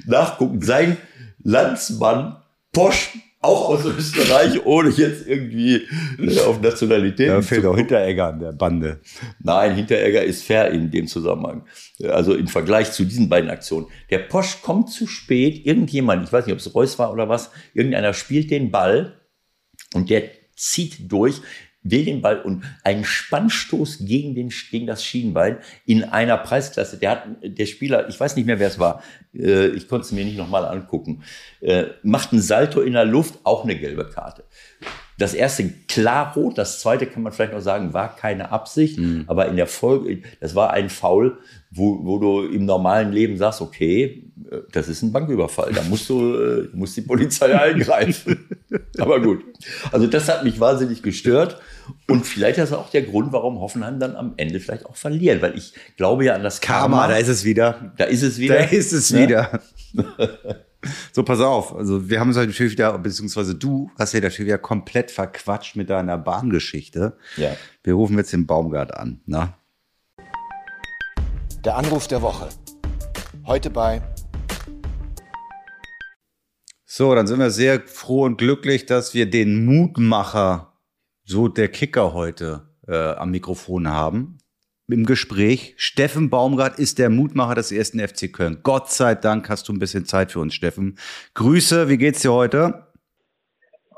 [0.05, 0.95] nachgucken, sein
[1.43, 2.37] Landsmann
[2.71, 7.29] Posch, auch aus Österreich, ohne jetzt irgendwie äh, auf Nationalität.
[7.29, 8.99] da fehlt auch Hinteregger an der Bande.
[9.41, 11.65] Nein, Hinteregger ist fair in dem Zusammenhang.
[12.03, 13.87] Also im Vergleich zu diesen beiden Aktionen.
[14.09, 17.51] Der Posch kommt zu spät, irgendjemand, ich weiß nicht, ob es Reus war oder was,
[17.73, 19.21] irgendeiner spielt den Ball
[19.93, 20.23] und der
[20.55, 21.41] zieht durch,
[21.83, 26.97] will den Ball und einen Spannstoß gegen, den, gegen das Schienbein in einer Preisklasse.
[26.97, 30.11] Der hat, der Spieler, ich weiß nicht mehr, wer es war, äh, ich konnte es
[30.11, 31.23] mir nicht nochmal angucken,
[31.61, 34.43] äh, macht einen Salto in der Luft, auch eine gelbe Karte.
[35.19, 39.47] Das erste klar rot, das zweite kann man vielleicht noch sagen, war keine Absicht, aber
[39.47, 41.37] in der Folge, das war ein Foul,
[41.71, 46.09] wo, wo du im normalen Leben sagst, okay, äh, das ist ein Banküberfall, da musst
[46.09, 48.47] du, äh, muss die Polizei eingreifen.
[48.97, 49.43] aber gut.
[49.91, 51.59] Also das hat mich wahnsinnig gestört
[52.07, 55.41] und vielleicht ist das auch der Grund, warum Hoffenheim dann am Ende vielleicht auch verliert,
[55.41, 56.97] weil ich glaube ja an das Karma.
[57.01, 57.93] Karma, da ist es wieder.
[57.97, 58.55] Da ist es wieder.
[58.55, 59.19] Da ist es Ja.
[59.19, 59.59] wieder.
[61.11, 61.75] so, pass auf.
[61.75, 65.75] Also, wir haben uns heute natürlich wieder, beziehungsweise du hast ja natürlich wieder komplett verquatscht
[65.75, 67.17] mit deiner Bahngeschichte.
[67.37, 67.55] Ja.
[67.83, 69.21] Wir rufen jetzt den Baumgart an.
[69.25, 69.57] Na?
[71.65, 72.47] Der Anruf der Woche.
[73.45, 74.01] Heute bei
[76.85, 80.73] So, dann sind wir sehr froh und glücklich, dass wir den Mutmacher,
[81.25, 84.37] so der Kicker heute, äh, am Mikrofon haben.
[84.91, 85.75] Im Gespräch.
[85.77, 88.59] Steffen Baumgart ist der Mutmacher des ersten FC Köln.
[88.63, 90.97] Gott sei Dank hast du ein bisschen Zeit für uns, Steffen.
[91.35, 92.87] Grüße, wie geht's dir heute?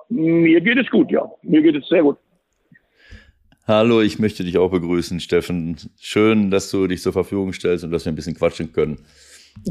[0.09, 1.23] Mir geht es gut, ja.
[1.43, 2.17] Mir geht es sehr gut.
[3.65, 5.77] Hallo, ich möchte dich auch begrüßen, Steffen.
[5.99, 8.97] Schön, dass du dich zur Verfügung stellst und dass wir ein bisschen quatschen können.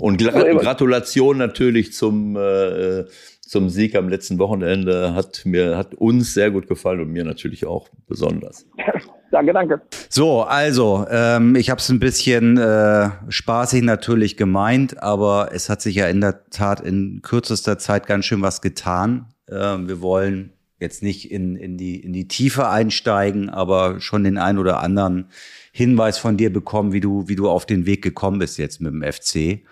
[0.01, 0.23] Und.
[0.23, 3.05] Gratulation natürlich zum, äh,
[3.51, 5.13] zum Sieg am letzten Wochenende.
[5.13, 8.65] Hat mir, hat uns sehr gut gefallen und mir natürlich auch besonders.
[9.33, 9.81] Danke, danke.
[10.09, 15.81] So, also, ähm, ich habe es ein bisschen äh, spaßig natürlich gemeint, aber es hat
[15.81, 19.27] sich ja in der Tat in kürzester Zeit ganz schön was getan.
[19.49, 24.37] Ähm, wir wollen jetzt nicht in, in, die, in die Tiefe einsteigen, aber schon den
[24.37, 25.27] ein oder anderen
[25.71, 28.93] Hinweis von dir bekommen, wie du, wie du auf den Weg gekommen bist jetzt mit
[28.93, 29.65] dem FC.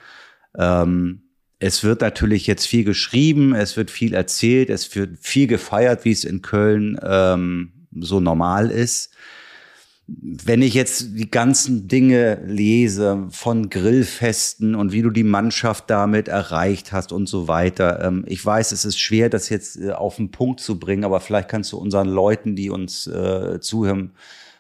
[0.57, 1.28] Ähm,
[1.61, 6.13] es wird natürlich jetzt viel geschrieben, es wird viel erzählt, es wird viel gefeiert, wie
[6.13, 9.11] es in Köln ähm, so normal ist.
[10.07, 16.29] Wenn ich jetzt die ganzen Dinge lese von Grillfesten und wie du die Mannschaft damit
[16.29, 20.17] erreicht hast und so weiter, ähm, ich weiß, es ist schwer, das jetzt äh, auf
[20.17, 24.13] den Punkt zu bringen, aber vielleicht kannst du unseren Leuten, die uns äh, zuhören,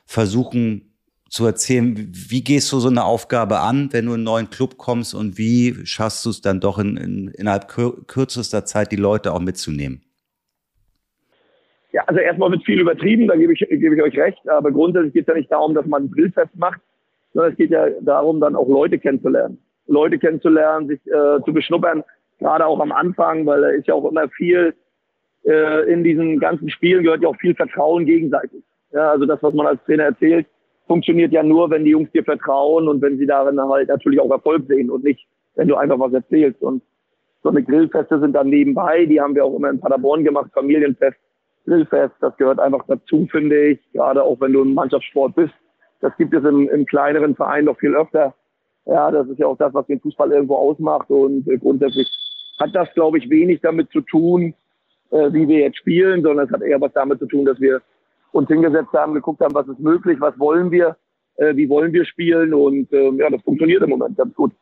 [0.05, 0.88] versuchen
[1.29, 4.79] zu erzählen, wie gehst du so eine Aufgabe an, wenn du in einen neuen Club
[4.79, 9.33] kommst und wie schaffst du es dann doch in, in, innerhalb kürzester Zeit die Leute
[9.33, 10.03] auch mitzunehmen?
[11.93, 15.15] Ja, also erstmal wird viel übertrieben, da gebe ich, gebe ich euch recht, aber grundsätzlich
[15.15, 16.81] geht es ja nicht darum, dass man ein Grillfest macht,
[17.33, 19.59] sondern es geht ja darum, dann auch Leute kennenzulernen.
[19.87, 22.05] Leute kennenzulernen, sich äh, zu beschnuppern,
[22.39, 24.75] gerade auch am Anfang, weil da ist ja auch immer viel
[25.45, 28.63] äh, in diesen ganzen Spielen gehört ja auch viel Vertrauen gegenseitig.
[28.93, 30.47] Ja, also das, was man als Trainer erzählt,
[30.89, 34.31] funktioniert ja nur, wenn die Jungs dir vertrauen und wenn sie darin halt natürlich auch
[34.31, 36.61] Erfolg sehen und nicht, wenn du einfach was erzählst.
[36.63, 36.83] Und
[37.43, 41.19] so eine Grillfeste sind dann nebenbei, die haben wir auch immer in Paderborn gemacht, Familienfest,
[41.67, 45.53] Grillfest, das gehört einfach dazu, finde ich, gerade auch wenn du im Mannschaftssport bist.
[46.01, 48.35] Das gibt es im, im kleineren Verein noch viel öfter.
[48.87, 52.09] Ja, das ist ja auch das, was den Fußball irgendwo ausmacht und äh, grundsätzlich
[52.59, 54.55] hat das, glaube ich, wenig damit zu tun,
[55.11, 57.83] äh, wie wir jetzt spielen, sondern es hat eher was damit zu tun, dass wir
[58.33, 60.97] uns hingesetzt haben, geguckt haben, was ist möglich, was wollen wir,
[61.37, 64.53] äh, wie wollen wir spielen und äh, ja, das funktioniert im Moment ganz gut.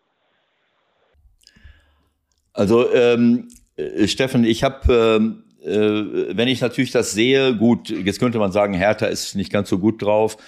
[2.52, 8.18] Also ähm, äh, Steffen, ich habe, ähm, äh, wenn ich natürlich das sehe, gut, jetzt
[8.18, 10.38] könnte man sagen, Hertha ist nicht ganz so gut drauf.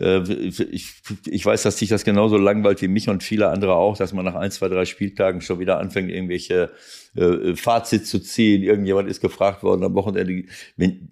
[0.00, 3.96] Äh, ich, ich weiß, dass sich das genauso langweilt wie mich und viele andere auch,
[3.96, 6.70] dass man nach ein, zwei, drei Spieltagen schon wieder anfängt, irgendwelche
[7.16, 8.62] äh, Fazit zu ziehen.
[8.62, 10.44] Irgendjemand ist gefragt worden am Wochenende,
[10.76, 11.10] wenn,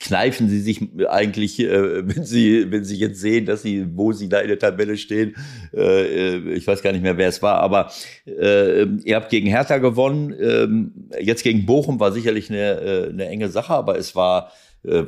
[0.00, 4.28] kneifen Sie sich eigentlich, äh, wenn Sie, wenn Sie jetzt sehen, dass Sie, wo Sie
[4.28, 5.36] da in der Tabelle stehen,
[5.72, 7.90] äh, äh ich weiß gar nicht mehr, wer es war, aber
[8.26, 10.32] äh, ihr habt gegen Hertha gewonnen.
[10.32, 14.52] Äh, jetzt gegen Bochum war sicherlich eine, äh, eine enge Sache, aber es war
[14.84, 15.04] äh,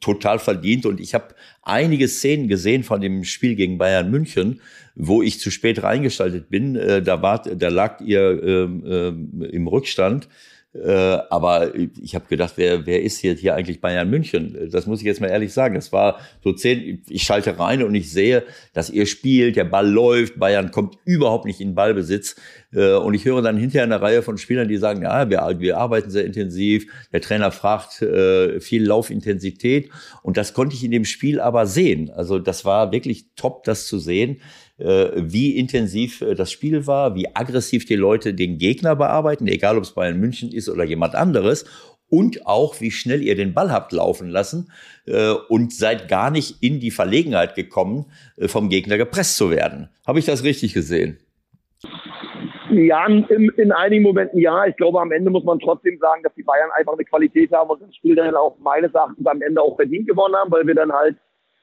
[0.00, 0.86] total verdient.
[0.86, 4.60] Und ich habe einige Szenen gesehen von dem Spiel gegen Bayern München,
[4.98, 6.76] wo ich zu spät reingeschaltet bin.
[6.76, 10.28] Äh, da, war, da lag ihr ähm, ähm, im Rückstand.
[10.74, 10.92] Äh,
[11.30, 14.68] aber ich habe gedacht, wer, wer ist jetzt hier eigentlich Bayern München?
[14.70, 15.74] Das muss ich jetzt mal ehrlich sagen.
[15.74, 19.88] Das war so zehn, ich schalte rein und ich sehe, dass ihr spielt, der Ball
[19.88, 22.36] läuft, Bayern kommt überhaupt nicht in Ballbesitz.
[22.72, 25.78] Äh, und ich höre dann hinterher eine Reihe von Spielern, die sagen, ja, wir, wir
[25.78, 26.86] arbeiten sehr intensiv.
[27.12, 29.90] Der Trainer fragt äh, viel Laufintensität.
[30.22, 32.10] Und das konnte ich in dem Spiel aber sehen.
[32.10, 34.42] Also das war wirklich top, das zu sehen
[34.78, 39.82] wie intensiv äh, das Spiel war, wie aggressiv die Leute den Gegner bearbeiten, egal ob
[39.82, 41.64] es Bayern München ist oder jemand anderes.
[42.10, 44.72] Und auch, wie schnell ihr den Ball habt laufen lassen
[45.06, 49.90] äh, und seid gar nicht in die Verlegenheit gekommen, äh, vom Gegner gepresst zu werden.
[50.06, 51.18] Habe ich das richtig gesehen?
[52.70, 54.66] Ja, in, in, einigen Momenten ja.
[54.66, 57.70] Ich glaube, am Ende muss man trotzdem sagen, dass die Bayern einfach eine Qualität haben
[57.70, 60.74] und das Spiel dann auch meines Erachtens am Ende auch verdient gewonnen haben, weil wir
[60.74, 61.16] dann halt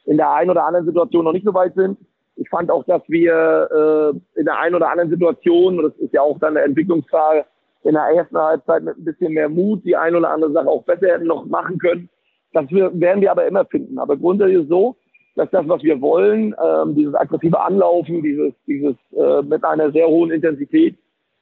[0.05, 1.97] in der einen oder anderen Situation noch nicht so weit sind.
[2.37, 6.13] Ich fand auch, dass wir äh, in der einen oder anderen Situation, und das ist
[6.13, 7.45] ja auch dann eine Entwicklungsfrage,
[7.83, 10.83] in der ersten Halbzeit mit ein bisschen mehr Mut die eine oder andere Sache auch
[10.83, 12.09] besser hätten noch machen können.
[12.51, 13.99] Das werden wir aber immer finden.
[13.99, 14.95] Aber grundsätzlich ist es so,
[15.35, 20.07] dass das, was wir wollen, ähm, dieses aggressive Anlaufen, dieses, dieses äh, mit einer sehr
[20.07, 20.95] hohen Intensität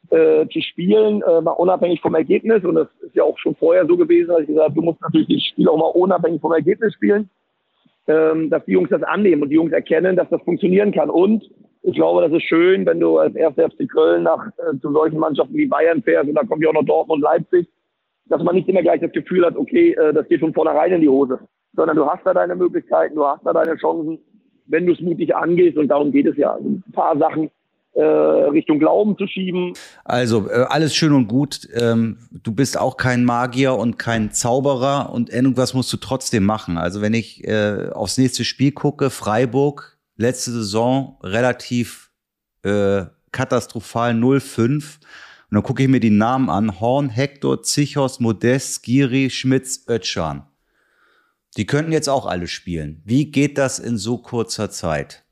[0.10, 2.64] äh, zu spielen, äh, mal unabhängig vom Ergebnis.
[2.66, 5.02] Und das ist ja auch schon vorher so gewesen, dass ich gesagt habe, du musst
[5.02, 7.30] natürlich das Spiel auch mal unabhängig vom Ergebnis spielen
[8.08, 11.10] ähm, dass die Jungs das annehmen und die Jungs erkennen, dass das funktionieren kann.
[11.10, 11.44] Und
[11.84, 15.20] ich glaube, das ist schön, wenn du als erster FC Köln nach äh, zu solchen
[15.20, 17.68] Mannschaften wie Bayern fährst und da kommt ja auch noch Dortmund und Leipzig,
[18.28, 21.02] dass man nicht immer gleich das Gefühl hat, okay, äh, das geht von vornherein in
[21.02, 21.40] die Hose,
[21.74, 24.20] sondern du hast da deine Möglichkeiten, du hast da deine Chancen,
[24.68, 26.54] wenn du es mutig angehst und darum geht es ja.
[26.54, 27.52] Also ein paar Sachen
[28.02, 29.74] Richtung Glauben zu schieben.
[30.04, 31.68] Also äh, alles schön und gut.
[31.74, 36.78] Ähm, du bist auch kein Magier und kein Zauberer und irgendwas musst du trotzdem machen.
[36.78, 42.12] Also wenn ich äh, aufs nächste Spiel gucke, Freiburg, letzte Saison relativ
[42.64, 44.74] äh, katastrophal 0-5.
[44.74, 44.84] Und
[45.52, 46.80] dann gucke ich mir die Namen an.
[46.80, 50.48] Horn, Hector, Zichos, Modest, Skiri, Schmitz, Ötschan.
[51.58, 53.02] Die könnten jetzt auch alle spielen.
[53.06, 55.24] Wie geht das in so kurzer Zeit?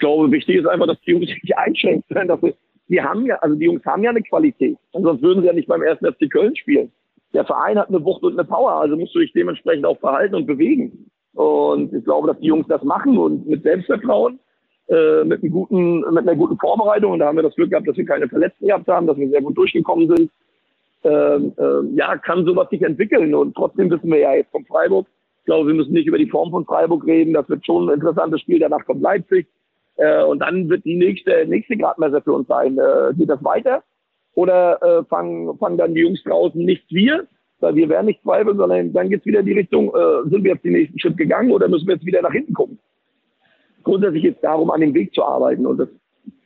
[0.00, 2.26] Ich glaube, wichtig ist einfach, dass die Jungs sich einschränken.
[2.26, 2.54] Dass wir,
[2.88, 4.78] die haben ja, also die Jungs haben ja eine Qualität.
[4.94, 6.90] Sonst würden sie ja nicht beim ersten FC Köln spielen.
[7.34, 10.36] Der Verein hat eine Wucht und eine Power, also musst du dich dementsprechend auch verhalten
[10.36, 11.10] und bewegen.
[11.34, 14.40] Und ich glaube, dass die Jungs das machen und mit Selbstvertrauen,
[14.88, 17.12] äh, mit, einem guten, mit einer guten Vorbereitung.
[17.12, 19.28] Und da haben wir das Glück gehabt, dass wir keine Verletzten gehabt haben, dass wir
[19.28, 20.30] sehr gut durchgekommen sind.
[21.04, 23.34] Ähm, äh, ja, kann sowas sich entwickeln.
[23.34, 25.06] Und trotzdem wissen wir ja jetzt vom Freiburg,
[25.40, 27.34] ich glaube, wir müssen nicht über die Form von Freiburg reden.
[27.34, 28.58] Das wird schon ein interessantes Spiel.
[28.58, 29.46] Danach kommt Leipzig.
[29.96, 32.78] Äh, und dann wird die nächste, nächste Gradmesser für uns sein.
[32.78, 33.82] Äh, geht das weiter?
[34.34, 37.26] Oder äh, fangen, fangen dann die Jungs draußen nicht wir?
[37.60, 40.44] Weil wir werden nicht zweifeln, sondern dann geht es wieder in die Richtung, äh, sind
[40.44, 42.78] wir jetzt den nächsten Schritt gegangen oder müssen wir jetzt wieder nach hinten gucken?
[43.82, 45.66] Grundsätzlich geht es darum, an dem Weg zu arbeiten.
[45.66, 45.88] Und das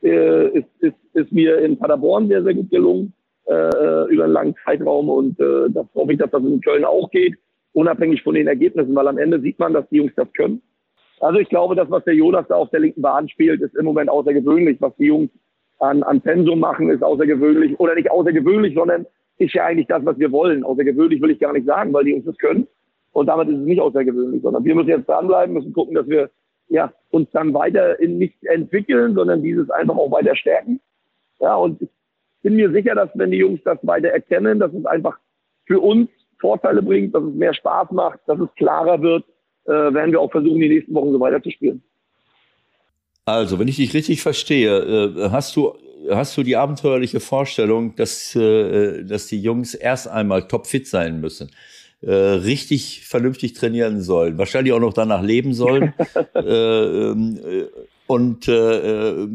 [0.03, 3.13] äh, ist, ist, ist mir in Paderborn sehr, sehr gut gelungen
[3.45, 5.09] äh, über einen langen Zeitraum.
[5.09, 7.35] Und äh, das hoffe ich, dass das in Köln auch geht
[7.75, 10.61] unabhängig von den Ergebnissen, weil am Ende sieht man, dass die Jungs das können.
[11.25, 13.85] Also ich glaube, das, was der Jonas da auf der linken Bahn spielt, ist im
[13.85, 14.79] Moment außergewöhnlich.
[14.79, 15.31] Was die Jungs
[15.79, 17.79] an, an Pensum machen, ist außergewöhnlich.
[17.79, 19.07] Oder nicht außergewöhnlich, sondern
[19.39, 20.63] ist ja eigentlich das, was wir wollen.
[20.63, 22.67] Außergewöhnlich will ich gar nicht sagen, weil die Jungs das können.
[23.11, 26.29] Und damit ist es nicht außergewöhnlich, sondern wir müssen jetzt dranbleiben, müssen gucken, dass wir
[26.67, 30.79] ja, uns dann weiter in nicht entwickeln, sondern dieses einfach auch weiter stärken.
[31.39, 31.89] Ja, und ich
[32.43, 35.17] bin mir sicher, dass wenn die Jungs das weiter erkennen, dass es einfach
[35.65, 36.07] für uns
[36.39, 39.25] Vorteile bringt, dass es mehr Spaß macht, dass es klarer wird,
[39.65, 41.81] äh, werden wir auch versuchen, die nächsten Wochen so weiterzuspielen.
[43.25, 45.73] Also, wenn ich dich richtig verstehe, äh, hast du
[46.09, 51.49] hast du die abenteuerliche Vorstellung, dass, äh, dass die Jungs erst einmal topfit sein müssen,
[52.01, 55.93] äh, richtig vernünftig trainieren sollen, wahrscheinlich auch noch danach leben sollen
[56.35, 57.63] äh, ähm, äh,
[58.07, 59.27] und, äh,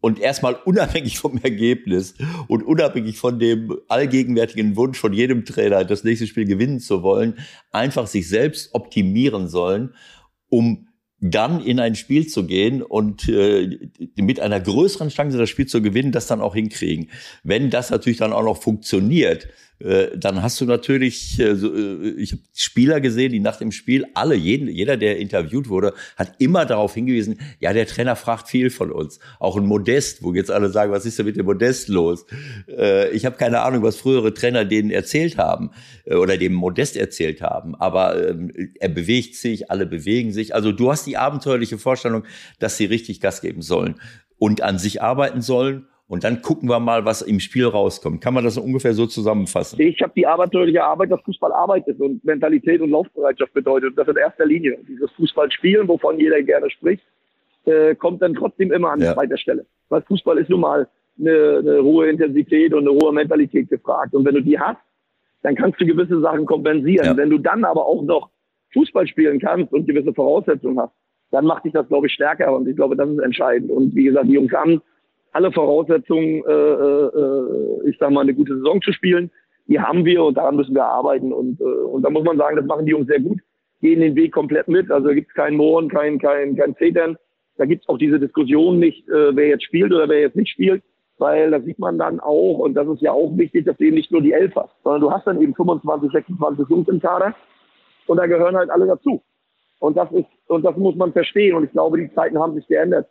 [0.00, 2.14] und erstmal unabhängig vom Ergebnis
[2.46, 7.34] und unabhängig von dem allgegenwärtigen Wunsch von jedem Trainer, das nächste Spiel gewinnen zu wollen,
[7.72, 9.94] einfach sich selbst optimieren sollen,
[10.48, 10.88] um
[11.20, 15.82] dann in ein Spiel zu gehen und äh, mit einer größeren Chance das Spiel zu
[15.82, 17.10] gewinnen, das dann auch hinkriegen.
[17.42, 19.48] Wenn das natürlich dann auch noch funktioniert,
[20.16, 24.34] dann hast du natürlich, äh, äh, ich habe Spieler gesehen, die nach dem Spiel alle,
[24.34, 28.90] jeden, jeder, der interviewt wurde, hat immer darauf hingewiesen, ja, der Trainer fragt viel von
[28.90, 29.20] uns.
[29.38, 32.26] Auch ein Modest, wo jetzt alle sagen, was ist denn mit dem Modest los?
[33.12, 35.70] Ich habe keine Ahnung, was frühere Trainer denen erzählt haben
[36.06, 37.74] oder dem Modest erzählt haben.
[37.74, 40.54] Aber ähm, er bewegt sich, alle bewegen sich.
[40.54, 42.24] Also du hast die abenteuerliche Vorstellung,
[42.58, 43.96] dass sie richtig Gas geben sollen
[44.38, 48.22] und an sich arbeiten sollen und dann gucken wir mal, was im Spiel rauskommt.
[48.22, 49.78] Kann man das ungefähr so zusammenfassen?
[49.78, 53.96] Ich habe die abenteuerliche Arbeit, dass Fußball arbeitet und Mentalität und Laufbereitschaft bedeutet.
[53.96, 54.78] Das in erster Linie.
[54.88, 57.02] Dieses Fußballspielen, wovon jeder gerne spricht,
[57.66, 59.12] äh, kommt dann trotzdem immer an ja.
[59.12, 59.66] zweiter Stelle.
[59.90, 60.88] Weil Fußball ist nun mal
[61.20, 64.14] eine, eine hohe Intensität und eine hohe Mentalität gefragt.
[64.14, 64.80] Und wenn du die hast,
[65.42, 67.04] dann kannst du gewisse Sachen kompensieren.
[67.04, 67.16] Ja.
[67.18, 68.30] Wenn du dann aber auch noch
[68.72, 70.94] Fußball spielen kannst und gewisse Voraussetzungen hast,
[71.32, 72.56] dann macht dich das, glaube ich, stärker.
[72.56, 73.70] Und ich glaube, das ist entscheidend.
[73.70, 74.80] Und wie gesagt, die Jungs haben
[75.32, 79.30] alle Voraussetzungen, äh, äh, ich sag mal, eine gute Saison zu spielen.
[79.66, 81.32] Die haben wir und daran müssen wir arbeiten.
[81.32, 83.38] Und, äh, und da muss man sagen, das machen die Jungs sehr gut,
[83.80, 84.90] gehen den Weg komplett mit.
[84.90, 87.16] Also gibt es keinen Mohren, kein, kein, kein Zetern.
[87.56, 90.50] Da gibt es auch diese Diskussion nicht, äh, wer jetzt spielt oder wer jetzt nicht
[90.50, 90.82] spielt,
[91.18, 93.96] weil da sieht man dann auch, und das ist ja auch wichtig, dass du eben
[93.96, 97.34] nicht nur die Elf hast, sondern du hast dann eben 25, 26 Jungs im Kader
[98.06, 99.22] und da gehören halt alle dazu.
[99.80, 101.54] Und das ist, und das muss man verstehen.
[101.54, 103.08] Und ich glaube, die Zeiten haben sich geändert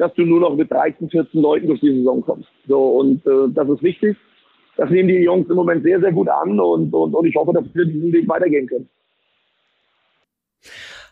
[0.00, 2.48] dass du nur noch mit 13, 14 Leuten durch die Saison kommst.
[2.66, 4.16] So, und äh, das ist wichtig.
[4.78, 7.52] Das nehmen die Jungs im Moment sehr, sehr gut an und, und, und ich hoffe,
[7.52, 8.88] dass wir diesen Weg weitergehen können.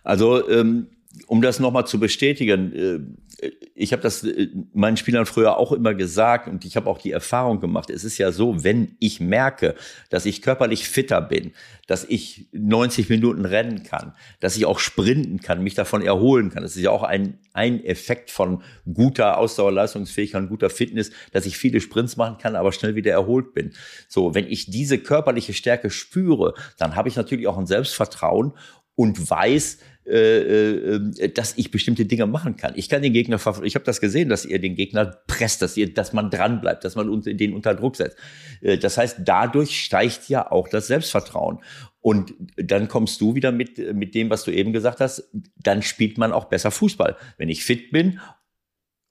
[0.05, 0.87] Also ähm,
[1.27, 5.95] um das nochmal zu bestätigen, äh, ich habe das äh, meinen Spielern früher auch immer
[5.95, 7.89] gesagt und ich habe auch die Erfahrung gemacht.
[7.89, 9.75] Es ist ja so, wenn ich merke,
[10.11, 11.53] dass ich körperlich fitter bin,
[11.87, 16.63] dass ich 90 Minuten rennen kann, dass ich auch sprinten kann, mich davon erholen kann.
[16.63, 21.57] Das ist ja auch ein, ein Effekt von guter Ausdauerleistungsfähigkeit und guter Fitness, dass ich
[21.57, 23.73] viele Sprints machen kann, aber schnell wieder erholt bin.
[24.09, 28.53] So, wenn ich diese körperliche Stärke spüre, dann habe ich natürlich auch ein Selbstvertrauen
[28.95, 32.73] und weiß, dass ich bestimmte Dinge machen kann.
[32.77, 35.93] Ich kann den Gegner, ich habe das gesehen, dass ihr den Gegner presst, dass ihr,
[35.93, 38.17] dass man dran bleibt, dass man den unter Druck setzt.
[38.61, 41.59] Äh, das heißt, dadurch steigt ja auch das Selbstvertrauen.
[42.01, 46.17] Und dann kommst du wieder mit, mit dem, was du eben gesagt hast, dann spielt
[46.17, 47.17] man auch besser Fußball.
[47.37, 48.21] Wenn ich fit bin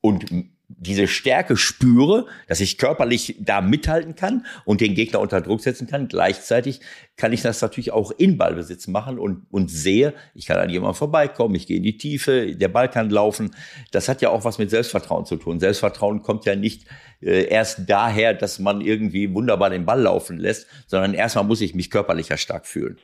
[0.02, 0.26] und
[0.70, 5.88] diese Stärke spüre, dass ich körperlich da mithalten kann und den Gegner unter Druck setzen
[5.88, 6.10] kann.
[6.10, 6.82] Gleichzeitig
[7.16, 10.96] kann ich das natürlich auch in Ballbesitz machen und, und sehe, ich kann an jemandem
[10.96, 13.52] vorbeikommen, ich gehe in die Tiefe, der Ball kann laufen.
[13.92, 15.60] Das hat ja auch was mit Selbstvertrauen zu tun.
[15.60, 16.86] Selbstvertrauen kommt ja nicht
[17.22, 21.76] äh, erst daher, dass man irgendwie wunderbar den Ball laufen lässt, sondern erstmal muss ich
[21.76, 22.98] mich körperlich ja stark fühlen.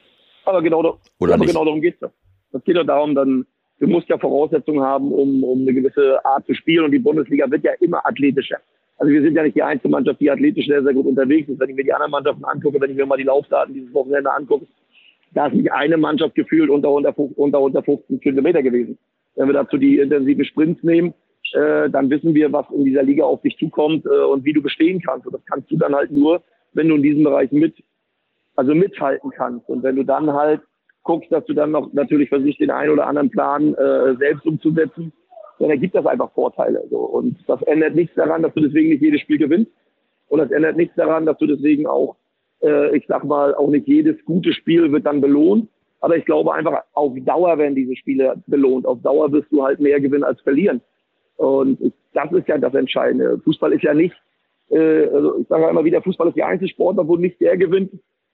[0.46, 2.12] Aber genau, Oder aber genau darum geht's ja.
[2.52, 3.46] Es geht ja darum, dann
[3.80, 6.86] du musst ja Voraussetzungen haben, um, um eine gewisse Art zu spielen.
[6.86, 8.58] Und die Bundesliga wird ja immer athletischer.
[8.98, 11.60] Also wir sind ja nicht die einzige Mannschaft, die athletisch sehr, sehr gut unterwegs ist.
[11.60, 14.32] Wenn ich mir die anderen Mannschaften angucke, wenn ich mir mal die Laufdaten dieses Wochenende
[14.32, 14.68] angucke,
[15.34, 18.98] da ist nicht eine Mannschaft gefühlt unter, unter, unter, unter 15 Kilometer gewesen.
[19.36, 21.14] Wenn wir dazu die intensiven Sprints nehmen,
[21.54, 24.62] äh, dann wissen wir, was in dieser Liga auf dich zukommt äh, und wie du
[24.62, 25.26] bestehen kannst.
[25.26, 27.76] Und das kannst du dann halt nur, wenn du in diesem Bereich mit,
[28.56, 29.68] also mithalten kannst.
[29.70, 30.62] Und wenn du dann halt
[31.04, 35.12] guckst, dass du dann noch natürlich versuchst, den einen oder anderen Plan äh, selbst umzusetzen,
[35.60, 36.84] dann ergibt das einfach Vorteile.
[36.90, 36.98] So.
[37.00, 39.72] Und das ändert nichts daran, dass du deswegen nicht jedes Spiel gewinnst.
[40.28, 42.16] Und das ändert nichts daran, dass du deswegen auch,
[42.62, 45.70] äh, ich sag mal, auch nicht jedes gute Spiel wird dann belohnt.
[46.00, 48.86] Aber ich glaube einfach, auf Dauer werden diese Spiele belohnt.
[48.86, 50.82] Auf Dauer wirst du halt mehr gewinnen als verlieren.
[51.38, 53.40] Und das ist ja das Entscheidende.
[53.44, 54.16] Fußball ist ja nicht,
[54.70, 57.58] äh, also ich sage ja immer wieder, Fußball ist die einzige Sportart, wo nicht der
[57.58, 57.92] gewinnt,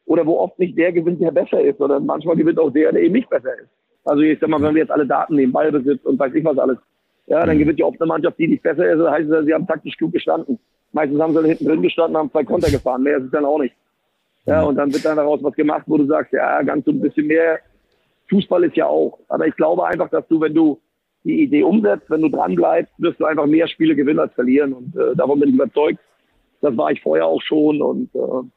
[0.10, 3.04] oder wo oft nicht der gewinnt, der besser ist, sondern manchmal gewinnt auch der, der
[3.04, 3.70] eben nicht besser ist.
[4.06, 6.58] Also ich sag mal, wenn wir jetzt alle Daten nehmen, Ballbesitz und weiß ich was
[6.58, 6.80] alles,
[7.28, 7.60] ja, dann mhm.
[7.60, 10.58] gewinnt ja oft eine Mannschaft, die nicht besser ist, heißt, sie haben taktisch klug gestanden.
[10.94, 13.60] Meistens haben sie hinten drin gestanden, haben zwei Konter gefahren, mehr ist es dann auch
[13.60, 13.76] nicht.
[14.48, 17.02] Ja, und dann wird dann daraus was gemacht, wo du sagst, ja, ganz so ein
[17.02, 17.60] bisschen mehr.
[18.32, 19.20] Fußball ist ja auch.
[19.28, 20.80] Aber ich glaube einfach, dass du, wenn du
[21.24, 24.74] die Idee umsetzt, wenn du dran bleibst, wirst du einfach mehr Spiele gewinnen als verlieren.
[24.74, 26.00] Und äh, davon bin ich überzeugt.
[26.62, 27.80] Das war ich vorher auch schon.
[27.80, 28.50] Und, äh,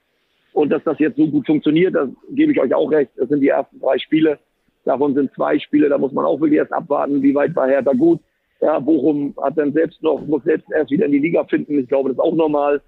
[0.53, 3.11] und dass das jetzt so gut funktioniert, das gebe ich euch auch recht.
[3.16, 4.38] Das sind die ersten drei Spiele.
[4.84, 7.92] Davon sind zwei Spiele, da muss man auch wirklich erst abwarten, wie weit war Hertha
[7.92, 8.20] gut.
[8.61, 11.78] Ja, Bochum hat dann selbst noch, muss selbst erst wieder in die Liga finden.
[11.78, 12.80] Ich glaube, das ist auch normal.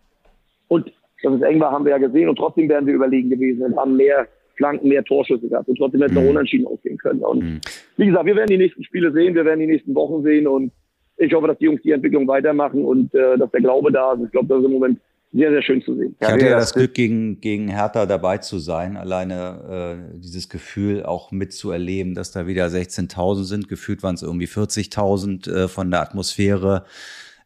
[0.68, 0.92] Und
[1.22, 2.28] dass es eng war, haben wir ja gesehen.
[2.28, 5.68] Und trotzdem wären wir überlegen gewesen und haben mehr Flanken, mehr Torschüsse gehabt.
[5.68, 6.28] Und trotzdem hätte es mhm.
[6.28, 7.20] unentschieden ausgehen können.
[7.20, 7.60] Und mhm.
[7.96, 9.34] wie gesagt, wir werden die nächsten Spiele sehen.
[9.34, 10.46] Wir werden die nächsten Wochen sehen.
[10.46, 10.70] Und
[11.16, 14.24] ich hoffe, dass die Jungs die Entwicklung weitermachen und äh, dass der Glaube da ist.
[14.24, 15.00] Ich glaube, das ist im Moment
[15.34, 16.14] sehr, sehr schön zu sehen.
[16.20, 18.96] Ich hatte ja das Glück, gegen, gegen Hertha dabei zu sein.
[18.96, 23.68] Alleine äh, dieses Gefühl auch mitzuerleben, dass da wieder 16.000 sind.
[23.68, 26.84] Gefühlt waren es irgendwie 40.000 äh, von der Atmosphäre.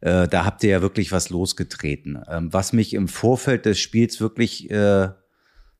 [0.03, 2.23] Äh, da habt ihr ja wirklich was losgetreten.
[2.31, 5.09] Ähm, was mich im Vorfeld des Spiels wirklich äh,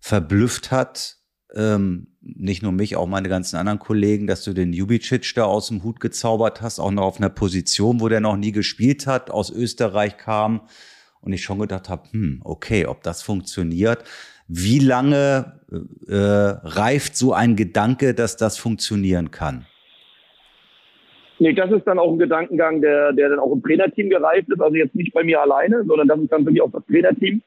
[0.01, 1.19] verblüfft hat,
[1.55, 5.69] ähm, nicht nur mich, auch meine ganzen anderen Kollegen, dass du den Jubicic da aus
[5.69, 9.31] dem Hut gezaubert hast, auch noch auf einer Position, wo der noch nie gespielt hat,
[9.31, 10.63] aus Österreich kam
[11.21, 14.05] und ich schon gedacht habe, hm, okay, ob das funktioniert.
[14.49, 15.61] Wie lange
[16.09, 19.67] äh, reift so ein Gedanke, dass das funktionieren kann?
[21.41, 24.61] Nee, das ist dann auch ein Gedankengang, der, der dann auch im Trainerteam gereift ist.
[24.61, 27.43] Also jetzt nicht bei mir alleine, sondern das ist dann wirklich auch das Trainerteam.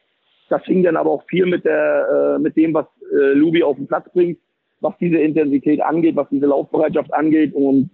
[0.50, 3.78] Das fing dann aber auch viel mit der, äh, mit dem, was äh, Lubi auf
[3.78, 4.38] den Platz bringt,
[4.80, 7.54] was diese Intensität angeht, was diese Laufbereitschaft angeht.
[7.54, 7.90] Und,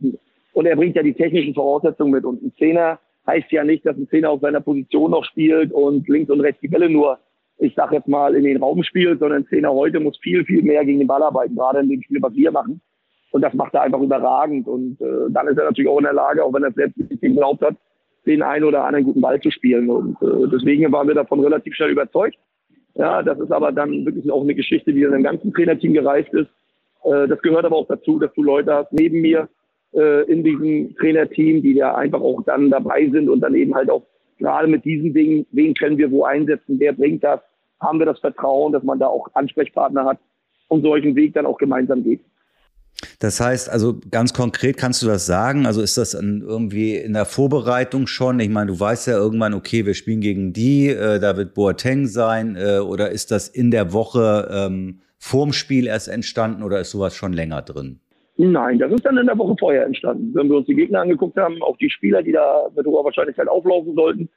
[0.53, 2.25] und er bringt ja die technischen Voraussetzungen mit.
[2.25, 6.07] Und ein Zehner heißt ja nicht, dass ein Zehner auf seiner Position noch spielt und
[6.07, 7.19] links und rechts die Bälle nur,
[7.59, 10.63] ich sag jetzt mal, in den Raum spielt, sondern ein Zehner heute muss viel, viel
[10.63, 12.82] mehr gegen den Ball arbeiten, gerade in dem Spiel, was wir machen.
[13.32, 14.67] Und das macht er einfach überragend.
[14.67, 17.21] Und äh, dann ist er natürlich auch in der Lage, auch wenn er selbst nicht
[17.21, 17.75] geglaubt hat,
[18.25, 19.89] den einen oder anderen guten Ball zu spielen.
[19.89, 22.38] Und äh, deswegen waren wir davon relativ schnell überzeugt.
[22.95, 26.34] Ja, das ist aber dann wirklich auch eine Geschichte, die in einem ganzen Trainerteam gereift
[26.34, 26.49] ist.
[27.03, 29.49] Äh, das gehört aber auch dazu, dass du Leute hast neben mir
[29.93, 33.89] äh, in diesem Trainerteam, die ja einfach auch dann dabei sind und dann eben halt
[33.89, 34.03] auch
[34.38, 37.39] gerade mit diesen Dingen, wen können wir wo einsetzen, wer bringt das,
[37.79, 40.19] haben wir das Vertrauen, dass man da auch Ansprechpartner hat
[40.67, 42.21] und solchen Weg dann auch gemeinsam geht.
[43.19, 45.65] Das heißt, also ganz konkret kannst du das sagen?
[45.65, 48.39] Also ist das irgendwie in der Vorbereitung schon?
[48.39, 52.07] Ich meine, du weißt ja irgendwann, okay, wir spielen gegen die, äh, da wird Boateng
[52.07, 56.91] sein, äh, oder ist das in der Woche ähm, vorm Spiel erst entstanden oder ist
[56.91, 57.99] sowas schon länger drin?
[58.38, 60.33] Nein, das ist dann in der Woche vorher entstanden.
[60.35, 63.47] Wenn wir uns die Gegner angeguckt haben, auch die Spieler, die da mit hoher Wahrscheinlichkeit
[63.47, 64.29] auflaufen sollten,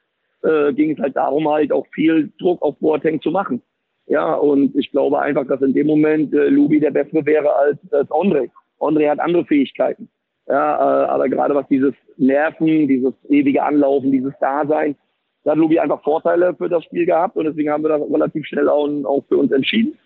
[0.43, 3.61] äh, ging es halt darum, halt auch viel Druck auf Boateng zu machen.
[4.07, 7.77] Ja, und ich glaube einfach, dass in dem Moment äh, Lubi der Bessere wäre als,
[7.93, 8.49] als Andre.
[8.79, 10.09] Andre hat andere Fähigkeiten.
[10.47, 14.95] Ja, äh, aber gerade was dieses Nerven, dieses ewige Anlaufen, dieses Dasein,
[15.43, 18.45] da hat Lubi einfach Vorteile für das Spiel gehabt und deswegen haben wir das relativ
[18.47, 19.97] schnell auch, auch für uns entschieden.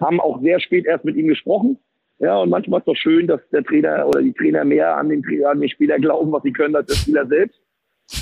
[0.00, 1.78] Haben auch sehr spät erst mit ihm gesprochen.
[2.22, 5.08] Ja, und manchmal ist es doch schön, dass der Trainer oder die Trainer mehr an
[5.08, 7.60] den, an den Spieler glauben, was sie können, als der Spieler selbst.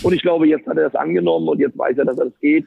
[0.03, 2.67] Und ich glaube, jetzt hat er das angenommen und jetzt weiß er, dass das geht.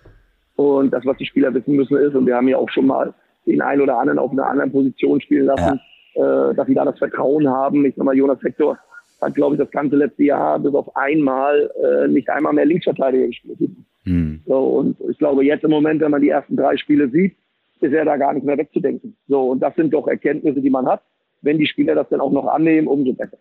[0.56, 3.16] Und das, was die Spieler wissen müssen, ist, und wir haben ja auch schon mal
[3.48, 5.80] den einen oder anderen auf einer anderen Position spielen lassen,
[6.14, 6.52] ja.
[6.52, 7.84] äh, dass sie da das Vertrauen haben.
[7.84, 8.78] Ich sag mal, Jonas Hector
[9.20, 13.26] hat, glaube ich, das ganze letzte Jahr bis auf einmal äh, nicht einmal mehr Linksverteidiger
[13.26, 13.58] gespielt.
[14.04, 14.42] Hm.
[14.46, 17.36] So, und ich glaube, jetzt im Moment, wenn man die ersten drei Spiele sieht,
[17.82, 19.16] ist er da gar nicht mehr wegzudenken.
[19.28, 21.02] So, und das sind doch Erkenntnisse, die man hat.
[21.44, 23.38] Wenn die Spieler das dann auch noch annehmen, umso besser.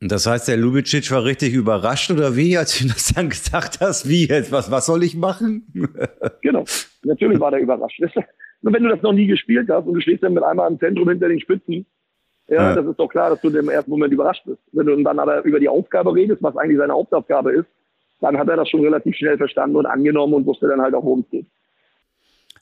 [0.00, 4.08] Das heißt, der Lubicic war richtig überrascht oder wie, als du das dann gesagt hast?
[4.08, 4.52] Wie jetzt?
[4.52, 5.66] Was, was soll ich machen?
[6.42, 6.64] genau,
[7.04, 8.00] natürlich war der überrascht.
[8.62, 10.78] Und wenn du das noch nie gespielt hast und du stehst dann mit einmal im
[10.78, 11.86] Zentrum hinter den Spitzen,
[12.48, 14.60] ja, ja, das ist doch klar, dass du im ersten Moment überrascht bist.
[14.72, 17.66] Wenn du dann aber über die Aufgabe redest, was eigentlich seine Hauptaufgabe ist,
[18.20, 21.04] dann hat er das schon relativ schnell verstanden und angenommen und wusste dann halt auch,
[21.04, 21.46] worum es geht.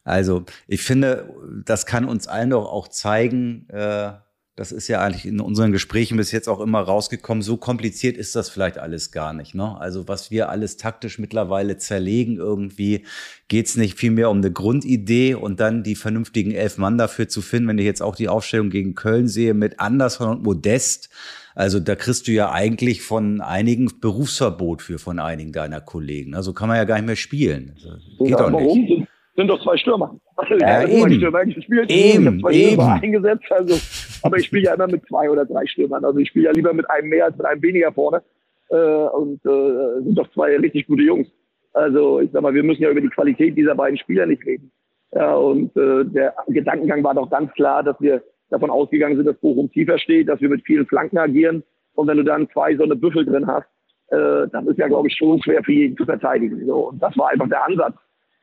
[0.05, 1.31] Also, ich finde,
[1.65, 4.13] das kann uns allen doch auch zeigen, äh,
[4.57, 7.43] das ist ja eigentlich in unseren Gesprächen bis jetzt auch immer rausgekommen.
[7.43, 9.55] So kompliziert ist das vielleicht alles gar nicht.
[9.55, 9.77] Ne?
[9.81, 13.05] Also was wir alles taktisch mittlerweile zerlegen, irgendwie
[13.49, 17.43] geht es nicht vielmehr um eine Grundidee und dann die vernünftigen elf Mann dafür zu
[17.43, 17.69] finden.
[17.69, 21.09] Wenn ich jetzt auch die Aufstellung gegen Köln sehe mit Anderson und Modest,
[21.57, 26.35] also da kriegst du ja eigentlich von einigen Berufsverbot für von einigen deiner Kollegen.
[26.37, 27.77] Also kann man ja gar nicht mehr spielen.
[28.19, 28.65] Geht ja, doch nicht.
[28.65, 29.04] Warum?
[29.37, 30.17] Sind doch zwei Stürmer.
[30.51, 31.13] Ja, ja eben.
[31.15, 31.91] Stürmer gespielt.
[31.91, 32.73] Eben, ich zwei eben.
[32.73, 33.51] Stürmer eingesetzt.
[33.51, 33.75] Also,
[34.23, 36.05] aber ich spiele ja immer mit zwei oder drei Stürmern.
[36.05, 38.23] Also ich spiele ja lieber mit einem mehr als mit einem weniger vorne.
[38.71, 41.29] Äh, und äh, sind doch zwei richtig gute Jungs.
[41.73, 44.71] Also ich sag mal, wir müssen ja über die Qualität dieser beiden Spieler nicht reden.
[45.13, 49.37] Ja, und äh, der Gedankengang war doch ganz klar, dass wir davon ausgegangen sind, dass
[49.37, 51.63] Bochum tiefer steht, dass wir mit vielen Flanken agieren.
[51.95, 53.67] Und wenn du dann zwei so eine Büffel drin hast,
[54.09, 56.65] äh, das ist ja, glaube ich, schon schwer für jeden zu verteidigen.
[56.67, 56.89] So.
[56.91, 57.95] Und das war einfach der Ansatz.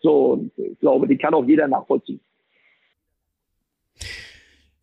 [0.01, 2.19] So, ich glaube, die kann auch jeder nachvollziehen.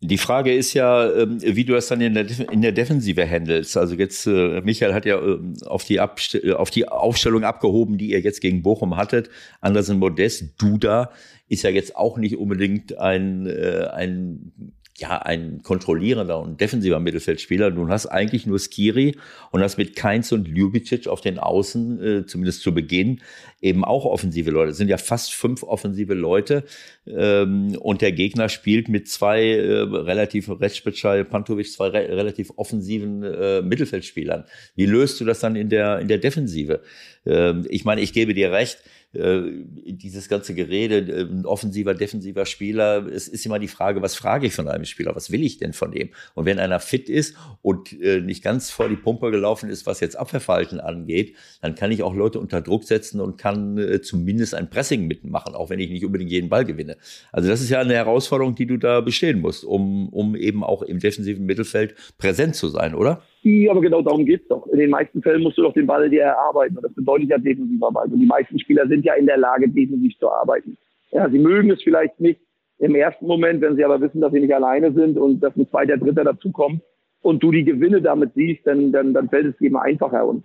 [0.01, 3.75] Die Frage ist ja, ähm, wie du das dann in der, in der Defensive handelst.
[3.75, 8.11] Also jetzt, äh, Michael hat ja ähm, auf die, Abst auf die Aufstellung abgehoben, die
[8.11, 9.29] ihr jetzt gegen Bochum hattet.
[9.59, 11.11] Andersen Modest, Duda
[11.49, 14.53] ist ja jetzt auch nicht unbedingt ein, äh, ein
[14.99, 17.71] ja, ein kontrollierender und defensiver Mittelfeldspieler.
[17.71, 19.17] Du hast eigentlich nur Skiri
[19.51, 23.21] und hast mit Keins und Ljubicic auf den Außen, äh, zumindest zu Beginn,
[23.61, 24.71] eben auch offensive Leute.
[24.71, 26.63] Es sind ja fast fünf offensive Leute.
[27.07, 33.23] Ähm, und der Gegner spielt mit zwei äh, relativ, Recpecai, Pantovic, zwei re relativ offensiven
[33.23, 34.45] äh, Mittelfeldspielern.
[34.75, 36.81] Wie löst du das dann in der, in der Defensive?
[37.29, 39.41] Ähm, ich meine, ich gebe dir recht, äh,
[39.85, 44.47] dieses ganze Gerede, äh, ein offensiver, defensiver Spieler, es ist immer die Frage, was frage
[44.47, 46.09] ich von einem Spieler, was will ich denn von dem?
[46.35, 49.99] Und wenn einer fit ist und äh, nicht ganz vor die Pumpe gelaufen ist, was
[49.99, 54.69] jetzt Abwehrverhalten angeht, dann kann ich auch Leute unter Druck setzen und kann zumindest ein
[54.69, 56.97] Pressing mitmachen, auch wenn ich nicht unbedingt jeden Ball gewinne.
[57.31, 60.81] Also das ist ja eine Herausforderung, die du da bestehen musst, um, um eben auch
[60.81, 63.23] im defensiven Mittelfeld präsent zu sein, oder?
[63.41, 64.67] Ja, aber genau darum geht's doch.
[64.67, 66.75] In den meisten Fällen musst du doch den Ball dir erarbeiten.
[66.75, 68.11] Und das bedeutet ja Defensivarbeit.
[68.11, 70.77] Und die meisten Spieler sind ja in der Lage, defensiv zu arbeiten.
[71.11, 72.39] Ja, sie mögen es vielleicht nicht
[72.79, 75.67] im ersten Moment, wenn sie aber wissen, dass sie nicht alleine sind und dass ein
[75.69, 76.81] zweiter, dritter dazukommt
[77.21, 80.25] und du die Gewinne damit siehst, dann, dann, dann fällt es eben einfacher.
[80.25, 80.43] Und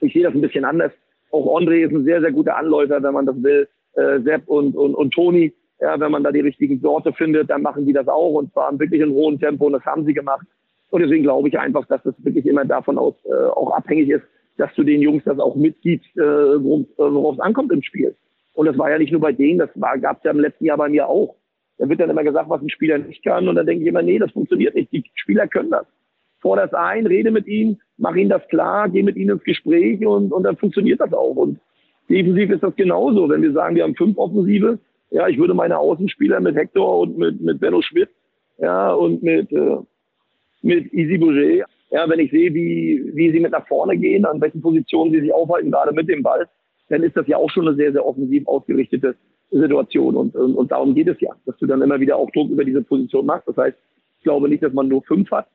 [0.00, 0.92] ich sehe das ein bisschen anders.
[1.30, 3.68] Auch André ist ein sehr, sehr guter Anläufer, wenn man das will.
[3.94, 7.62] Äh, Sepp und, und, und Toni, ja, wenn man da die richtigen Sorte findet, dann
[7.62, 10.46] machen die das auch und zwar wirklich in hohem Tempo und das haben sie gemacht.
[10.90, 14.24] Und deswegen glaube ich einfach, dass das wirklich immer davon aus äh, auch abhängig ist,
[14.56, 18.14] dass du den Jungs das auch mitgibst, äh, worauf es ankommt im Spiel.
[18.54, 19.70] Und das war ja nicht nur bei denen, das
[20.00, 21.36] gab es ja im letzten Jahr bei mir auch.
[21.78, 23.48] Da wird dann immer gesagt, was ein Spieler nicht kann.
[23.48, 24.90] Und dann denke ich immer, nee, das funktioniert nicht.
[24.92, 25.86] Die Spieler können das.
[26.40, 30.06] Forder das ein, rede mit ihnen, mach ihnen das klar, geh mit ihnen ins Gespräch
[30.06, 31.36] und, und dann funktioniert das auch.
[31.36, 31.58] Und
[32.08, 33.28] defensiv ist das genauso.
[33.28, 34.78] Wenn wir sagen, wir haben fünf Offensive,
[35.10, 38.08] ja, ich würde meine Außenspieler mit Hector und mit, mit Benno Schmidt,
[38.58, 39.76] ja, und mit, äh,
[40.66, 41.66] mit Easy Bouger.
[41.90, 45.20] Ja, wenn ich sehe, wie, wie sie mit nach vorne gehen, an welchen Positionen sie
[45.20, 46.48] sich aufhalten, gerade mit dem Ball,
[46.88, 49.14] dann ist das ja auch schon eine sehr, sehr offensiv ausgerichtete
[49.50, 50.16] Situation.
[50.16, 52.64] Und, und, und darum geht es ja, dass du dann immer wieder auch Druck über
[52.64, 53.46] diese Position machst.
[53.46, 53.76] Das heißt,
[54.18, 55.46] ich glaube nicht, dass man nur fünf hat,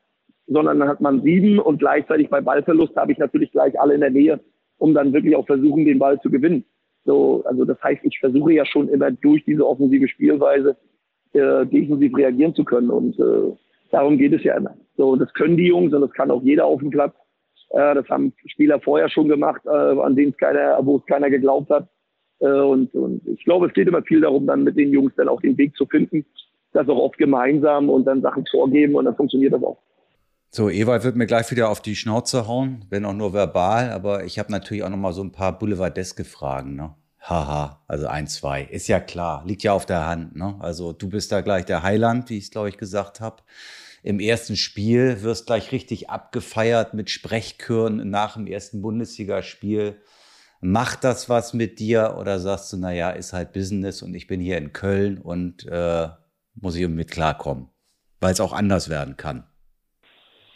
[0.47, 4.01] sondern dann hat man sieben und gleichzeitig bei Ballverlust habe ich natürlich gleich alle in
[4.01, 4.39] der Nähe,
[4.77, 6.63] um dann wirklich auch versuchen, den Ball zu gewinnen.
[7.03, 10.77] So, also das heißt, ich versuche ja schon immer durch diese offensive Spielweise
[11.33, 12.89] äh, defensiv reagieren zu können.
[12.89, 13.51] Und äh,
[13.91, 14.75] Darum geht es ja immer.
[14.97, 17.13] So, das können die Jungs und das kann auch jeder auf dem Platz.
[17.69, 21.29] Äh, das haben Spieler vorher schon gemacht, äh, an denen es keiner, wo es keiner
[21.29, 21.87] geglaubt hat.
[22.39, 25.27] Äh, und, und ich glaube, es geht immer viel darum, dann mit den Jungs dann
[25.27, 26.25] auch den Weg zu finden.
[26.73, 29.77] Das auch oft gemeinsam und dann Sachen vorgeben und dann funktioniert das auch.
[30.49, 34.25] So, Ewald wird mir gleich wieder auf die Schnauze hauen, wenn auch nur verbal, aber
[34.25, 36.95] ich habe natürlich auch noch mal so ein paar boulevardeske Fragen, ne?
[37.21, 38.63] Haha, also ein, zwei.
[38.63, 40.35] Ist ja klar, liegt ja auf der Hand.
[40.35, 40.55] Ne?
[40.59, 43.43] Also du bist da gleich der Heiland, wie ich es, glaube ich, gesagt habe.
[44.01, 50.01] Im ersten Spiel wirst gleich richtig abgefeiert mit Sprechchören nach dem ersten Bundesligaspiel.
[50.61, 54.39] Macht das was mit dir oder sagst du, naja, ist halt Business und ich bin
[54.39, 56.07] hier in Köln und äh,
[56.55, 57.69] muss ich mit klarkommen,
[58.19, 59.43] weil es auch anders werden kann?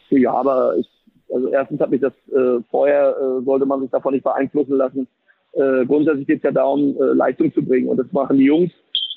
[0.09, 0.87] Ja, aber ich,
[1.31, 5.07] also erstens hat mich das äh, vorher, äh, sollte man sich davon nicht beeinflussen lassen
[5.55, 7.87] äh, grundsätzlich geht es ja darum, äh, Leistung zu bringen.
[7.87, 8.71] Und das machen die Jungs.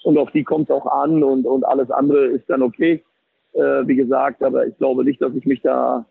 [0.04, 3.02] Und auf die kommt es auch an und, und alles andere ist dann okay.
[3.54, 6.06] Äh, wie gesagt, aber ich glaube nicht, dass ich mich da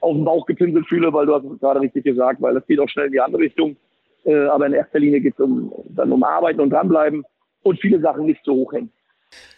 [0.00, 2.80] auf den Bauch gepinselt fühle, weil du hast es gerade richtig gesagt, weil das geht
[2.80, 3.76] auch schnell in die andere Richtung.
[4.24, 7.24] Äh, aber in erster Linie geht es um, dann um Arbeiten und dranbleiben
[7.62, 8.90] und viele Sachen nicht so hoch hängen.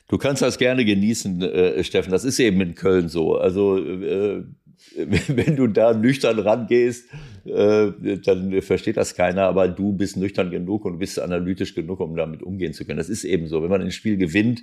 [0.09, 2.13] Du kannst das gerne genießen, äh, Steffen.
[2.13, 3.37] Das ist eben in Köln so.
[3.37, 4.45] Also äh,
[4.97, 7.09] wenn du da nüchtern rangehst,
[7.45, 7.93] äh,
[8.25, 12.43] dann versteht das keiner, aber du bist nüchtern genug und bist analytisch genug, um damit
[12.43, 12.99] umgehen zu können.
[12.99, 13.63] Das ist eben so.
[13.63, 14.63] Wenn man ein Spiel gewinnt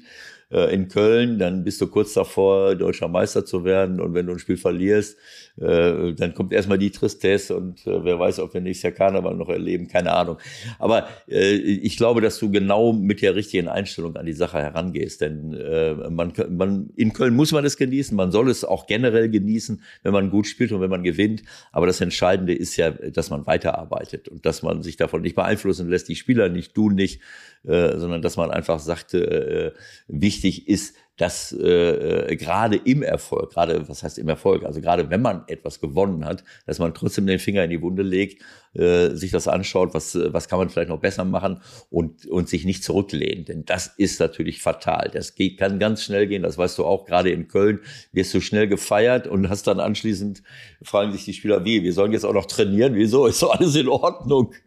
[0.51, 3.99] äh, in Köln, dann bist du kurz davor, deutscher Meister zu werden.
[3.99, 5.17] Und wenn du ein Spiel verlierst,
[5.59, 9.35] äh, dann kommt erstmal die Tristesse und äh, wer weiß, ob wir nächstes Jahr Karneval
[9.35, 10.37] noch erleben, keine Ahnung.
[10.79, 15.21] Aber äh, ich glaube, dass du genau mit der richtigen Einstellung an die Sache herangehst.
[15.21, 19.29] Denn äh, man, man, in Köln muss man es genießen, man soll es auch generell
[19.29, 21.43] genießen, wenn man gut spielt und wenn man gewinnt.
[21.71, 25.89] Aber das Entscheidende ist ja, dass man weiterarbeitet und dass man sich davon nicht beeinflussen
[25.89, 27.21] lässt, die Spieler nicht, du nicht,
[27.63, 29.71] äh, sondern dass man einfach sagte, äh,
[30.07, 35.21] wichtig ist, dass äh, gerade im Erfolg, gerade was heißt im Erfolg, also gerade wenn
[35.21, 38.41] man etwas gewonnen hat, dass man trotzdem den Finger in die Wunde legt,
[38.73, 42.63] äh, sich das anschaut, was, was kann man vielleicht noch besser machen und, und sich
[42.63, 43.49] nicht zurücklehnt.
[43.49, 45.09] Denn das ist natürlich fatal.
[45.13, 47.81] Das geht, kann ganz schnell gehen, das weißt du auch, gerade in Köln
[48.13, 50.41] wirst du schnell gefeiert und hast dann anschließend,
[50.81, 53.75] fragen sich die Spieler, wie, wir sollen jetzt auch noch trainieren, wieso, ist doch alles
[53.75, 54.53] in Ordnung.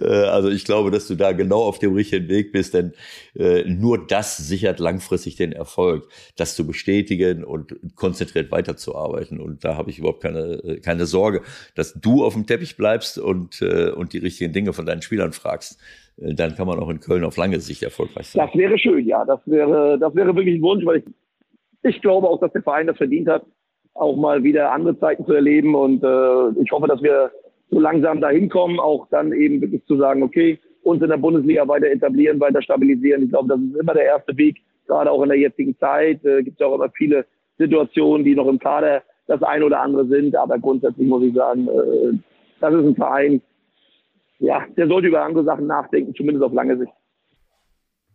[0.00, 2.92] Äh, also ich glaube, dass du da genau auf dem richtigen Weg bist, denn
[3.34, 9.40] äh, nur das sichert langfristig den Erfolg, das zu bestätigen und konzentriert weiterzuarbeiten.
[9.40, 11.42] Und da habe ich überhaupt keine, keine Sorge,
[11.74, 15.32] dass du auf dem Teppich bleibst und, äh, und die richtigen Dinge von deinen Spielern
[15.32, 15.80] fragst.
[16.18, 18.46] Äh, dann kann man auch in Köln auf lange Sicht erfolgreich sein.
[18.46, 19.24] Das wäre schön, ja.
[19.24, 21.04] Das wäre, das wäre wirklich ein Wunsch, weil ich,
[21.82, 23.44] ich glaube auch, dass der Verein das verdient hat,
[23.94, 25.74] auch mal wieder andere Zeiten zu erleben.
[25.74, 27.30] Und äh, ich hoffe, dass wir
[27.70, 31.66] so langsam dahin kommen, auch dann eben wirklich zu sagen, okay, uns in der Bundesliga
[31.68, 33.22] weiter etablieren, weiter stabilisieren.
[33.22, 36.24] Ich glaube, das ist immer der erste Weg, gerade auch in der jetzigen Zeit.
[36.24, 37.26] Äh, gibt es auch immer viele
[37.58, 40.34] Situationen, die noch im Kader das eine oder andere sind.
[40.34, 42.18] Aber grundsätzlich muss ich sagen, äh,
[42.60, 43.42] das ist ein Verein,
[44.38, 46.92] ja, der sollte über andere Sachen nachdenken, zumindest auf lange Sicht.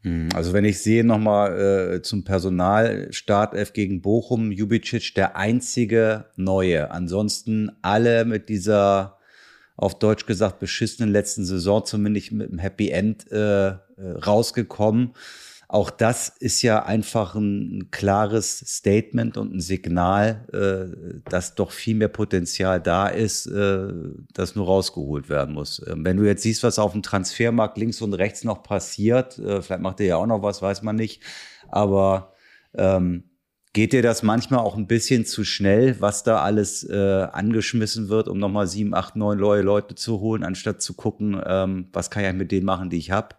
[0.02, 6.26] Hm, also wenn ich sehe nochmal äh, zum Personal, Startelf gegen Bochum, Jubicic der einzige
[6.36, 6.92] Neue.
[6.92, 9.18] Ansonsten alle mit dieser
[9.78, 13.76] auf Deutsch gesagt beschissenen letzten Saison zumindest mit einem Happy End äh, äh,
[14.26, 15.14] rausgekommen.
[15.68, 21.96] Auch das ist ja einfach ein klares Statement und ein Signal, äh, dass doch viel
[21.96, 23.88] mehr Potenzial da ist, äh,
[24.34, 25.82] das nur rausgeholt werden muss.
[25.88, 29.62] Ähm, wenn du jetzt siehst, was auf dem Transfermarkt links und rechts noch passiert, äh,
[29.62, 31.22] vielleicht macht er ja auch noch was, weiß man nicht,
[31.70, 32.34] aber
[32.76, 33.24] ähm,
[33.76, 38.30] Geht dir das manchmal auch ein bisschen zu schnell, was da alles äh, angeschmissen wird,
[38.30, 42.24] um nochmal sieben, acht, neun neue Leute zu holen, anstatt zu gucken, ähm, was kann
[42.24, 43.36] ich mit denen machen, die ich habe?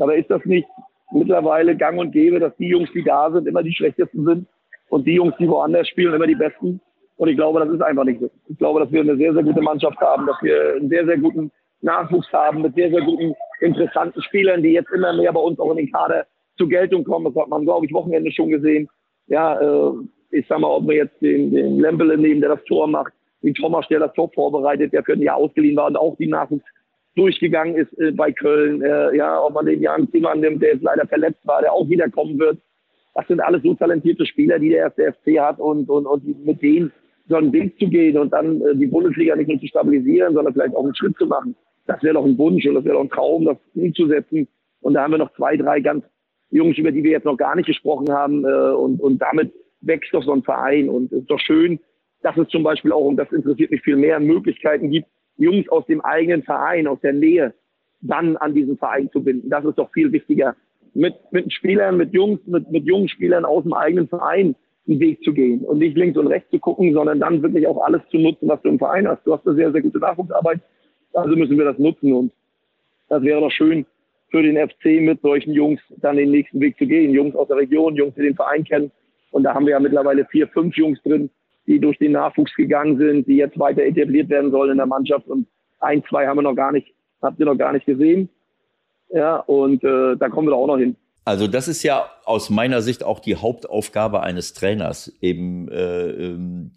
[0.00, 0.68] Aber ist das nicht
[1.12, 4.46] mittlerweile gang und gäbe, dass die Jungs, die da sind, immer die schlechtesten sind
[4.88, 6.80] und die Jungs, die woanders spielen, immer die besten?
[7.16, 8.30] Und ich glaube, das ist einfach nicht so.
[8.48, 11.18] Ich glaube, dass wir eine sehr, sehr gute Mannschaft haben, dass wir einen sehr, sehr
[11.18, 11.50] guten
[11.82, 15.70] Nachwuchs haben mit sehr, sehr guten, interessanten Spielern, die jetzt immer mehr bei uns auch
[15.72, 16.26] in den Kader
[16.56, 17.26] zur Geltung kommen.
[17.26, 18.88] Das hat man, glaube ich, Wochenende schon gesehen.
[19.26, 19.92] Ja, äh,
[20.30, 23.54] ich sag mal, ob wir jetzt den, den Lembele nehmen, der das Tor macht, den
[23.54, 26.64] Thomas, der das Tor vorbereitet, der für ein Jahr ausgeliehen war und auch die Nachwuchs
[27.16, 28.82] durchgegangen ist äh, bei Köln.
[28.82, 31.88] Äh, ja, ob man den Jan Zimmer nimmt, der jetzt leider verletzt war, der auch
[31.88, 32.58] wiederkommen wird.
[33.14, 36.62] Das sind alles so talentierte Spieler, die der erste FC hat und, und, und mit
[36.62, 36.92] denen
[37.28, 40.52] so einen Weg zu gehen und dann äh, die Bundesliga nicht nur zu stabilisieren, sondern
[40.52, 41.54] vielleicht auch einen Schritt zu machen.
[41.86, 44.48] Das wäre doch ein Wunsch und das wäre doch ein Traum, das umzusetzen.
[44.80, 46.04] Und da haben wir noch zwei, drei ganz
[46.50, 48.44] Jungs, über die wir jetzt noch gar nicht gesprochen haben.
[48.44, 50.88] Äh, und, und damit wächst doch so ein Verein.
[50.88, 51.80] Und es ist doch schön,
[52.22, 55.08] dass es zum Beispiel auch, und das interessiert mich viel mehr, Möglichkeiten gibt,
[55.40, 57.54] Jungs aus dem eigenen Verein, aus der Nähe,
[58.00, 59.50] dann an diesen Verein zu binden.
[59.50, 60.54] Das ist doch viel wichtiger.
[60.94, 64.54] Mit, mit Spielern, mit Jungs, mit, mit jungen Spielern aus dem eigenen Verein
[64.88, 67.82] einen Weg zu gehen und nicht links und rechts zu gucken, sondern dann wirklich auch
[67.82, 69.24] alles zu nutzen, was du im Verein hast.
[69.24, 70.60] Du hast eine sehr, sehr gute Nachwuchsarbeit,
[71.12, 72.32] also müssen wir das nutzen und
[73.08, 73.86] das wäre doch schön,
[74.30, 77.12] für den FC mit solchen Jungs dann den nächsten Weg zu gehen.
[77.12, 78.90] Jungs aus der Region, Jungs, die den Verein kennen.
[79.32, 81.30] Und da haben wir ja mittlerweile vier, fünf Jungs drin,
[81.70, 85.28] die durch den Nachwuchs gegangen sind, die jetzt weiter etabliert werden sollen in der Mannschaft.
[85.28, 85.46] Und
[85.78, 86.92] ein, zwei haben wir noch gar nicht,
[87.22, 88.28] habt ihr noch gar nicht gesehen.
[89.10, 90.96] Ja, und äh, da kommen wir auch noch hin.
[91.24, 96.72] Also das ist ja aus meiner Sicht auch die Hauptaufgabe eines Trainers, eben äh, ähm,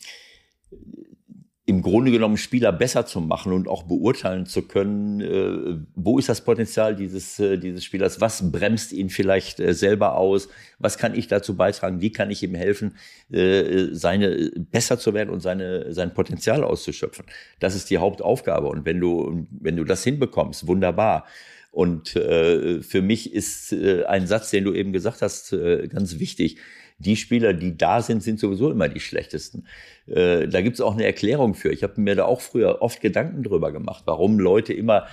[1.66, 6.28] im Grunde genommen Spieler besser zu machen und auch beurteilen zu können, äh, wo ist
[6.28, 10.49] das Potenzial dieses, äh, dieses Spielers, was bremst ihn vielleicht äh, selber aus,
[10.80, 12.97] was kann ich dazu beitragen, wie kann ich ihm helfen,
[13.32, 17.26] äh, seine besser zu werden und seine, sein Potenzial auszuschöpfen.
[17.61, 18.68] Das ist die Hauptaufgabe.
[18.68, 21.26] Und wenn du, wenn du das hinbekommst, wunderbar.
[21.72, 25.55] Und äh, für mich ist äh, ein Satz, den du eben gesagt hast,
[25.89, 26.57] ganz wichtig
[26.98, 29.66] die Spieler, die da sind, sind sowieso immer die schlechtesten.
[30.08, 31.72] Äh, da gibt es auch eine Erklärung für.
[31.72, 35.08] Ich habe mir da auch früher oft Gedanken drüber gemacht, warum Leute immer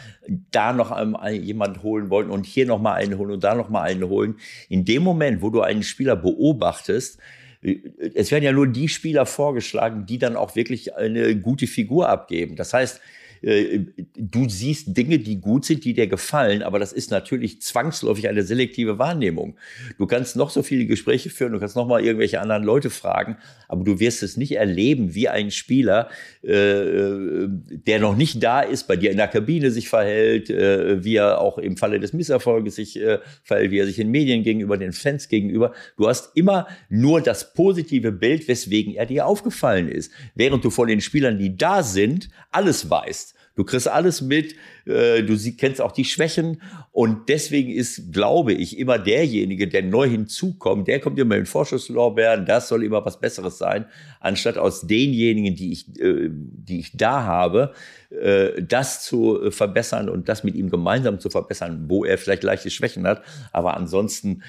[0.51, 0.97] da noch
[1.31, 4.37] jemanden holen wollten und hier noch mal einen holen und da noch mal einen holen.
[4.69, 7.19] In dem Moment, wo du einen Spieler beobachtest,
[7.63, 7.79] äh,
[8.15, 12.57] es werden ja nur die Spieler vorgeschlagen, die dann auch wirklich eine gute Figur abgeben.
[12.57, 13.01] Das heißt,
[13.43, 18.43] du siehst Dinge, die gut sind, die dir gefallen, aber das ist natürlich zwangsläufig eine
[18.43, 19.57] selektive Wahrnehmung.
[19.99, 23.37] Du kannst noch so viele Gespräche führen, du kannst noch mal irgendwelche anderen Leute fragen,
[23.69, 26.09] aber du wirst es nicht erleben, wie ein Spieler,
[26.43, 31.05] äh, äh, der noch nicht da ist, bei dir in der Kabine sich verhält, äh,
[31.05, 34.43] wie er auch im Falle des Misserfolges sich äh, verhält, wie er sich in Medien
[34.43, 35.73] gegenüber, den Fans gegenüber.
[35.97, 40.89] Du hast immer nur das positive Bild, weswegen er dir aufgefallen ist, während du von
[40.89, 43.30] den Spielern, die da sind, alles weißt.
[43.61, 44.55] Du kriegst alles mit,
[44.87, 46.63] äh, du sie, kennst auch die Schwächen
[46.93, 52.47] und deswegen ist, glaube ich, immer derjenige, der neu hinzukommt, der kommt immer in Vorschusslorbeeren,
[52.47, 53.87] das soll immer was Besseres sein,
[54.21, 57.73] anstatt aus denjenigen, die ich, äh, die ich da habe,
[58.11, 62.71] äh, das zu verbessern und das mit ihm gemeinsam zu verbessern, wo er vielleicht leichte
[62.71, 63.23] Schwächen hat,
[63.53, 64.43] aber ansonsten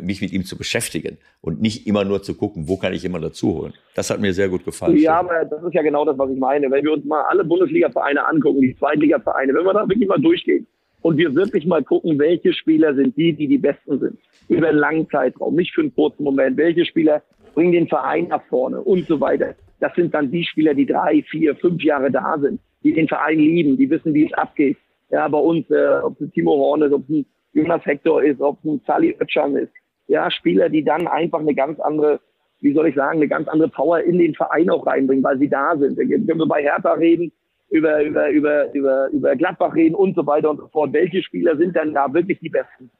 [0.00, 3.20] mich mit ihm zu beschäftigen und nicht immer nur zu gucken, wo kann ich immer
[3.20, 3.72] dazu holen.
[3.94, 4.96] Das hat mir sehr gut gefallen.
[4.96, 6.70] Ja, aber das ist ja genau das, was ich meine.
[6.70, 10.66] Wenn wir uns mal alle Bundesliga-Vereine angucken, die Zweitliga-Vereine, wenn wir da wirklich mal durchgehen
[11.02, 14.78] und wir wirklich mal gucken, welche Spieler sind die, die die Besten sind, über einen
[14.78, 17.22] langen Zeitraum, nicht für einen kurzen Moment, welche Spieler
[17.54, 19.54] bringen den Verein nach vorne und so weiter.
[19.80, 23.38] Das sind dann die Spieler, die drei, vier, fünf Jahre da sind, die den Verein
[23.38, 24.76] lieben, die wissen, wie es abgeht.
[25.10, 28.40] Ja, bei uns, äh, ob es Timo Horn ist, ob es ein Jonas Hector ist,
[28.40, 29.72] ob es ein Sally Oetschan ist.
[30.08, 32.20] Ja, Spieler, die dann einfach eine ganz andere,
[32.60, 35.48] wie soll ich sagen, eine ganz andere Power in den Verein auch reinbringen, weil sie
[35.48, 35.96] da sind.
[35.96, 37.32] Wenn wir bei Hertha reden,
[37.70, 40.92] über, über, über, über, über Gladbach reden und so weiter und so fort.
[40.92, 42.90] Welche Spieler sind dann da wirklich die Besten?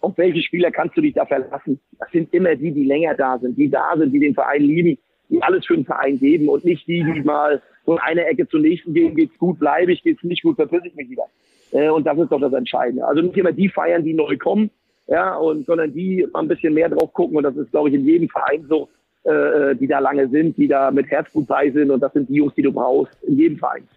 [0.00, 1.80] Auf welche Spieler kannst du dich da verlassen?
[1.98, 4.98] Das sind immer die, die länger da sind, die da sind, die den Verein lieben,
[5.28, 8.60] die alles für den Verein geben und nicht die, die mal von einer Ecke zur
[8.60, 11.24] nächsten gehen, geht's gut, bleibe ich, geht's nicht gut, verpiss ich mich wieder.
[11.72, 13.06] Äh, und das ist doch das Entscheidende.
[13.06, 14.70] Also nicht immer die feiern, die neu kommen,
[15.06, 17.36] ja, und sondern die mal ein bisschen mehr drauf gucken.
[17.36, 18.88] Und das ist, glaube ich, in jedem Verein so,
[19.26, 21.90] äh, die da lange sind, die da mit Herzblut bei sind.
[21.90, 23.88] Und das sind die Jungs, die du brauchst, in jedem Verein.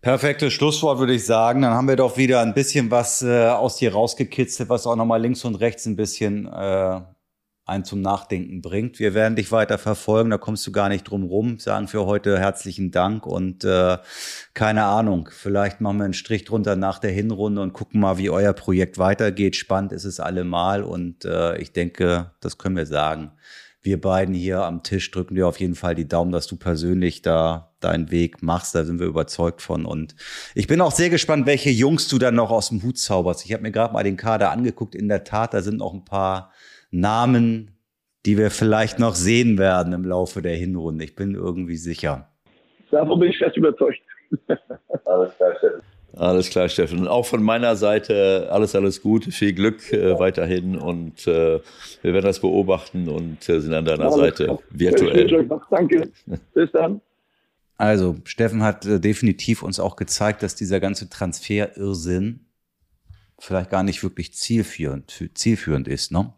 [0.00, 1.62] Perfektes Schlusswort, würde ich sagen.
[1.62, 5.20] Dann haben wir doch wieder ein bisschen was äh, aus dir rausgekitzelt, was auch nochmal
[5.20, 7.00] links und rechts ein bisschen äh,
[7.66, 8.98] einen zum Nachdenken bringt.
[8.98, 11.58] Wir werden dich weiter verfolgen, da kommst du gar nicht drum rum.
[11.58, 13.96] Sagen für heute herzlichen Dank und äh,
[14.52, 18.28] keine Ahnung, vielleicht machen wir einen Strich drunter nach der Hinrunde und gucken mal, wie
[18.28, 19.56] euer Projekt weitergeht.
[19.56, 23.32] Spannend ist es allemal und äh, ich denke, das können wir sagen.
[23.84, 27.20] Wir beiden hier am Tisch drücken dir auf jeden Fall die Daumen, dass du persönlich
[27.20, 28.74] da deinen Weg machst.
[28.74, 29.84] Da sind wir überzeugt von.
[29.84, 30.16] Und
[30.54, 33.44] ich bin auch sehr gespannt, welche Jungs du dann noch aus dem Hut zauberst.
[33.44, 34.94] Ich habe mir gerade mal den Kader angeguckt.
[34.94, 36.50] In der Tat, da sind noch ein paar
[36.90, 37.76] Namen,
[38.24, 41.04] die wir vielleicht noch sehen werden im Laufe der Hinrunde.
[41.04, 42.32] Ich bin irgendwie sicher.
[42.90, 44.00] Davon bin ich fest überzeugt.
[45.04, 45.82] Alles klar, Steffen.
[46.16, 47.00] Alles klar, Steffen.
[47.00, 51.60] Und auch von meiner Seite alles, alles gut, viel Glück äh, weiterhin und äh,
[52.02, 54.58] wir werden das beobachten und äh, sind an deiner alles Seite klar.
[54.70, 55.48] virtuell.
[55.70, 56.10] Danke.
[56.54, 57.00] Bis dann.
[57.76, 62.46] Also, Steffen hat äh, definitiv uns auch gezeigt, dass dieser ganze Transfer-Irrsinn
[63.38, 66.32] vielleicht gar nicht wirklich zielführend, zielführend ist, ne?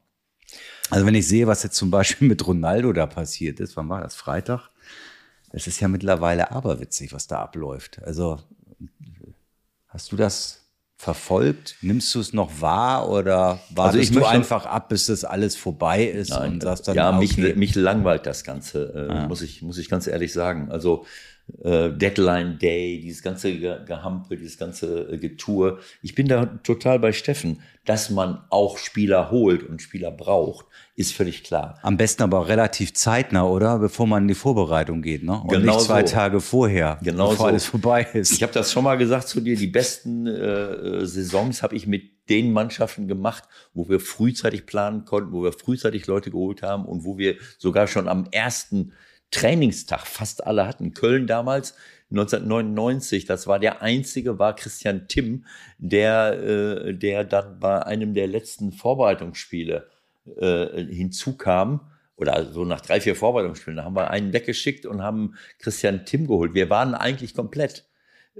[0.90, 4.00] Also wenn ich sehe, was jetzt zum Beispiel mit Ronaldo da passiert ist, wann war
[4.00, 4.14] das?
[4.14, 4.70] Freitag?
[5.50, 8.00] Es ist ja mittlerweile aberwitzig, was da abläuft.
[8.04, 8.38] Also
[9.96, 10.60] hast du das
[10.98, 11.76] verfolgt?
[11.80, 15.56] Nimmst du es noch wahr oder wartest also ich du einfach ab, bis das alles
[15.56, 19.26] vorbei ist Nein, und sagst dann, ja, mich, mich langweilt das Ganze, äh, ah.
[19.26, 20.70] muss ich muss ich ganz ehrlich sagen.
[20.70, 21.06] Also
[21.48, 25.78] Deadline Day, dieses ganze Gehampel, dieses ganze äh, Getue.
[26.02, 30.66] Ich bin da total bei Steffen, dass man auch Spieler holt und Spieler braucht,
[30.96, 31.78] ist völlig klar.
[31.82, 33.78] Am besten aber relativ zeitnah, oder?
[33.78, 35.40] Bevor man in die Vorbereitung geht, ne?
[35.40, 36.14] Und genau nicht zwei so.
[36.14, 37.50] Tage vorher, genau bevor so.
[37.50, 38.32] alles vorbei ist.
[38.32, 42.28] Ich habe das schon mal gesagt zu dir, die besten äh, Saisons habe ich mit
[42.28, 47.04] den Mannschaften gemacht, wo wir frühzeitig planen konnten, wo wir frühzeitig Leute geholt haben und
[47.04, 48.92] wo wir sogar schon am ersten
[49.36, 50.94] Trainingstag fast alle hatten.
[50.94, 51.74] Köln damals
[52.10, 55.44] 1999, das war der einzige, war Christian Timm,
[55.78, 59.88] der, äh, der dann bei einem der letzten Vorbereitungsspiele
[60.36, 61.90] äh, hinzukam.
[62.16, 66.26] Oder so nach drei, vier Vorbereitungsspielen, da haben wir einen weggeschickt und haben Christian Timm
[66.26, 66.54] geholt.
[66.54, 67.84] Wir waren eigentlich komplett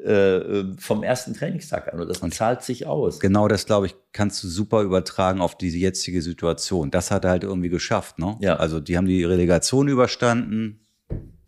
[0.03, 2.01] äh, vom ersten Trainingstag an.
[2.01, 3.21] Und das und zahlt sich aus.
[3.21, 6.91] Genau das, glaube ich, kannst du super übertragen auf diese jetzige Situation.
[6.91, 8.19] Das hat er halt irgendwie geschafft.
[8.19, 8.37] Ne?
[8.41, 8.57] Ja.
[8.57, 10.86] Also die haben die Relegation überstanden.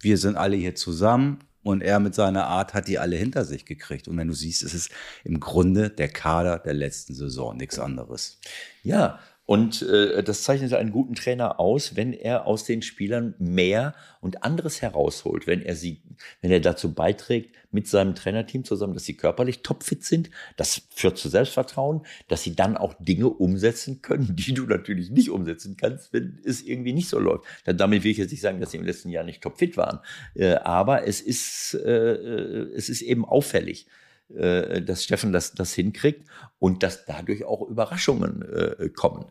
[0.01, 1.40] Wir sind alle hier zusammen.
[1.64, 4.09] Und er mit seiner Art hat die alle hinter sich gekriegt.
[4.09, 4.90] Und wenn du siehst, es ist
[5.24, 8.40] im Grunde der Kader der letzten Saison, nichts anderes.
[8.82, 9.18] Ja,
[9.49, 14.44] und äh, das zeichnet einen guten Trainer aus, wenn er aus den Spielern mehr und
[14.44, 16.03] anderes herausholt, wenn er sie,
[16.42, 20.28] wenn er dazu beiträgt, mit seinem Trainerteam zusammen, dass sie körperlich topfit sind.
[20.59, 25.30] Das führt zu Selbstvertrauen, dass sie dann auch Dinge umsetzen können, die du natürlich nicht
[25.30, 27.46] umsetzen kannst, wenn es irgendwie nicht so läuft.
[27.64, 30.01] Damit will ich jetzt nicht sagen, dass sie im letzten Jahr nicht topfit waren,
[30.34, 33.86] äh, aber es ist, äh, äh es ist eben auffällig
[34.28, 36.28] äh, dass Steffen das, das hinkriegt
[36.59, 39.24] und dass dadurch auch Überraschungen äh, kommen.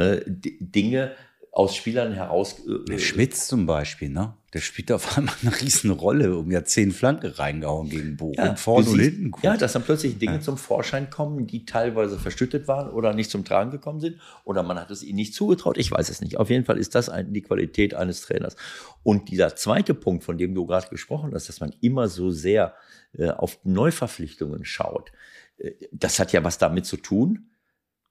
[0.00, 0.24] Ne?
[0.26, 1.12] Dinge,
[1.52, 2.62] aus Spielern heraus.
[2.88, 4.34] Äh, Schmitz zum Beispiel, ne?
[4.52, 8.56] Der spielt auf einmal eine riesen Rolle, um ja zehn Flanken reingehauen gegen Bochum, ja,
[8.56, 9.30] vorne und hinten.
[9.30, 9.44] Gut.
[9.44, 10.40] Ja, dass dann plötzlich Dinge ja.
[10.40, 14.78] zum Vorschein kommen, die teilweise verstüttet waren oder nicht zum Tragen gekommen sind oder man
[14.78, 15.76] hat es ihnen nicht zugetraut.
[15.78, 16.36] Ich weiß es nicht.
[16.36, 18.56] Auf jeden Fall ist das ein, die Qualität eines Trainers.
[19.02, 22.74] Und dieser zweite Punkt, von dem du gerade gesprochen hast, dass man immer so sehr
[23.16, 25.12] äh, auf Neuverpflichtungen schaut,
[25.58, 27.49] äh, das hat ja was damit zu tun,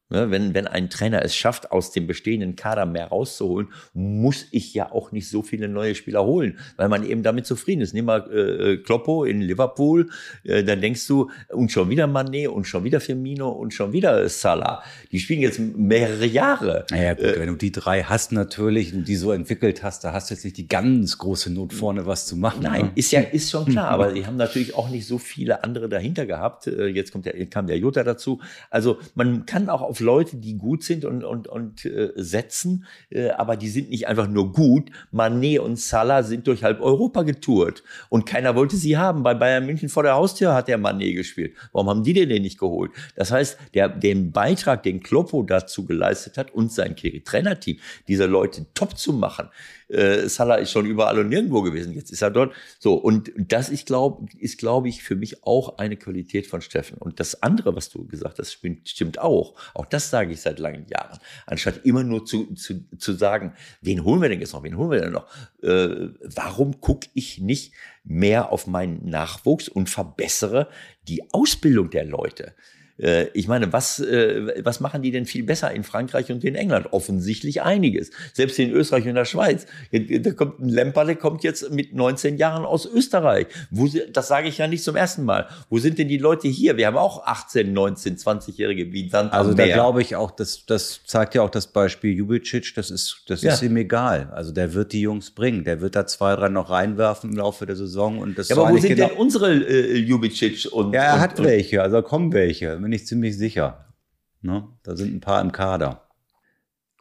[0.09, 4.91] wenn, wenn ein Trainer es schafft, aus dem bestehenden Kader mehr rauszuholen, muss ich ja
[4.91, 7.93] auch nicht so viele neue Spieler holen, weil man eben damit zufrieden ist.
[7.93, 10.09] Nimm mal äh, Kloppo in Liverpool,
[10.43, 14.27] äh, dann denkst du, und schon wieder Mané und schon wieder Firmino und schon wieder
[14.29, 14.83] Salah.
[15.11, 16.85] Die spielen jetzt mehrere Jahre.
[16.89, 20.13] Naja, gut, äh, wenn du die drei hast natürlich und die so entwickelt hast, da
[20.13, 22.63] hast du jetzt nicht die ganz große Not vorne was zu machen.
[22.63, 22.91] Nein, ne?
[22.95, 26.25] ist ja ist schon klar, aber die haben natürlich auch nicht so viele andere dahinter
[26.25, 26.65] gehabt.
[26.65, 28.39] Äh, jetzt kommt der, kam der Jutta dazu.
[28.71, 33.29] Also man kann auch auf Leute, die gut sind und, und, und äh, setzen, äh,
[33.29, 34.89] aber die sind nicht einfach nur gut.
[35.11, 39.23] Manet und Salah sind durch halb Europa getourt und keiner wollte sie haben.
[39.23, 41.55] Bei Bayern München vor der Haustür hat der Manet gespielt.
[41.71, 42.91] Warum haben die denn den nicht geholt?
[43.15, 47.77] Das heißt, der, den Beitrag, den Kloppo dazu geleistet hat und sein Trainerteam,
[48.07, 49.49] diese Leute top zu machen,
[49.89, 51.93] äh, Salah ist schon überall und nirgendwo gewesen.
[51.93, 52.53] Jetzt ist er dort.
[52.79, 56.97] So, und das ich glaube, ist, glaube ich, für mich auch eine Qualität von Steffen.
[56.97, 59.55] Und das andere, was du gesagt hast, stimmt, stimmt auch.
[59.73, 61.19] Auch das sage ich seit langen Jahren.
[61.45, 64.91] Anstatt immer nur zu, zu, zu sagen, wen holen wir denn jetzt noch, wen holen
[64.91, 65.27] wir denn noch?
[65.63, 67.73] Äh, warum gucke ich nicht
[68.03, 70.69] mehr auf meinen Nachwuchs und verbessere
[71.07, 72.53] die Ausbildung der Leute?
[72.99, 76.55] Äh, ich meine, was, äh, was machen die denn viel besser in Frankreich und in
[76.55, 76.91] England?
[76.91, 78.11] Offensichtlich einiges.
[78.33, 79.65] Selbst in Österreich und der Schweiz.
[79.91, 83.47] Da kommt ein Lemperle kommt jetzt mit 19 Jahren aus Österreich.
[83.71, 85.47] Wo, das sage ich ja nicht zum ersten Mal.
[85.69, 86.77] Wo sind denn die Leute hier?
[86.77, 91.01] Wir haben auch 18, 19, 20-Jährige wie Sand Also da glaube ich auch, das, das
[91.05, 93.53] zeigt ja auch das Beispiel Jubicic, das ist, das ja.
[93.53, 94.29] ist ihm egal.
[94.33, 95.63] Also der wird die Jungs bringen.
[95.63, 98.19] Der wird da zwei, drei noch reinwerfen im Laufe der Saison.
[98.19, 100.93] Und das ja, aber wo sind genau denn unsere äh, Jubicic und.
[100.93, 103.93] Ja, er und, hat welche, also kommen welche bin ich ziemlich sicher.
[104.41, 104.67] Ne?
[104.81, 106.08] Da sind ein paar im Kader.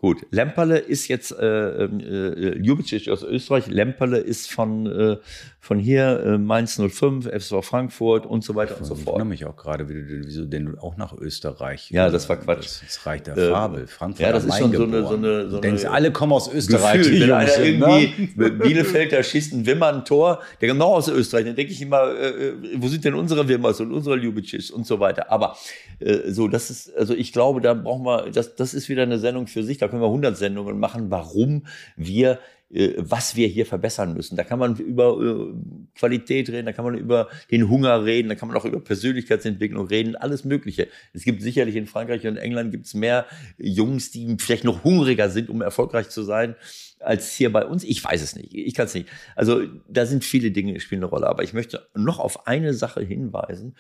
[0.01, 3.67] Gut, Lemperle ist jetzt äh, äh, Ljubicic aus Österreich.
[3.67, 5.17] Lemperle ist von, äh,
[5.59, 9.01] von hier äh, Mainz 05, FSV Frankfurt und so weiter und so fort.
[9.01, 11.91] Ich wundere mich auch gerade, wieso denn du auch nach Österreich?
[11.91, 12.65] Ja, das war Quatsch.
[12.65, 13.87] Das, das reicht der äh, Fabel.
[13.89, 16.53] Frankfurt ja, das ist schon so eine, so eine, so du denkst, alle kommen aus
[16.53, 16.99] Österreich.
[16.99, 18.51] Gefühl, wenn einer irgendwie ne?
[18.51, 21.45] Bielefeld, da schießt ein Wimmer ein Tor, der genau aus Österreich.
[21.45, 24.87] Dann denke ich immer, äh, äh, wo sind denn unsere Wimmers und unsere Ljubicics und
[24.87, 25.33] so weiter.
[25.33, 25.57] Aber
[25.99, 29.19] äh, so, das ist, also ich glaube, da brauchen wir, das, das ist wieder eine
[29.19, 29.79] Sendung für sich.
[29.79, 31.67] Da können wir 100 Sendungen machen, warum
[31.97, 32.39] wir
[32.71, 34.37] äh, was wir hier verbessern müssen.
[34.37, 35.55] Da kann man über äh,
[35.99, 39.87] Qualität reden, da kann man über den Hunger reden, da kann man auch über Persönlichkeitsentwicklung
[39.87, 40.89] reden, alles Mögliche.
[41.15, 43.25] Es gibt sicherlich in Frankreich und England gibt es mehr
[43.57, 46.57] Jungs, die vielleicht noch hungriger sind, um erfolgreich zu sein,
[47.01, 47.85] als hier bei uns.
[47.85, 48.53] Ich weiß es nicht.
[48.53, 49.09] Ich kann es nicht.
[49.35, 51.27] Also da sind viele Dinge spielen eine Rolle.
[51.27, 53.77] Aber ich möchte noch auf eine Sache hinweisen,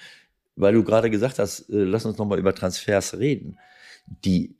[0.56, 3.58] weil du gerade gesagt hast, äh, lass uns noch mal über Transfers reden.
[4.24, 4.56] Die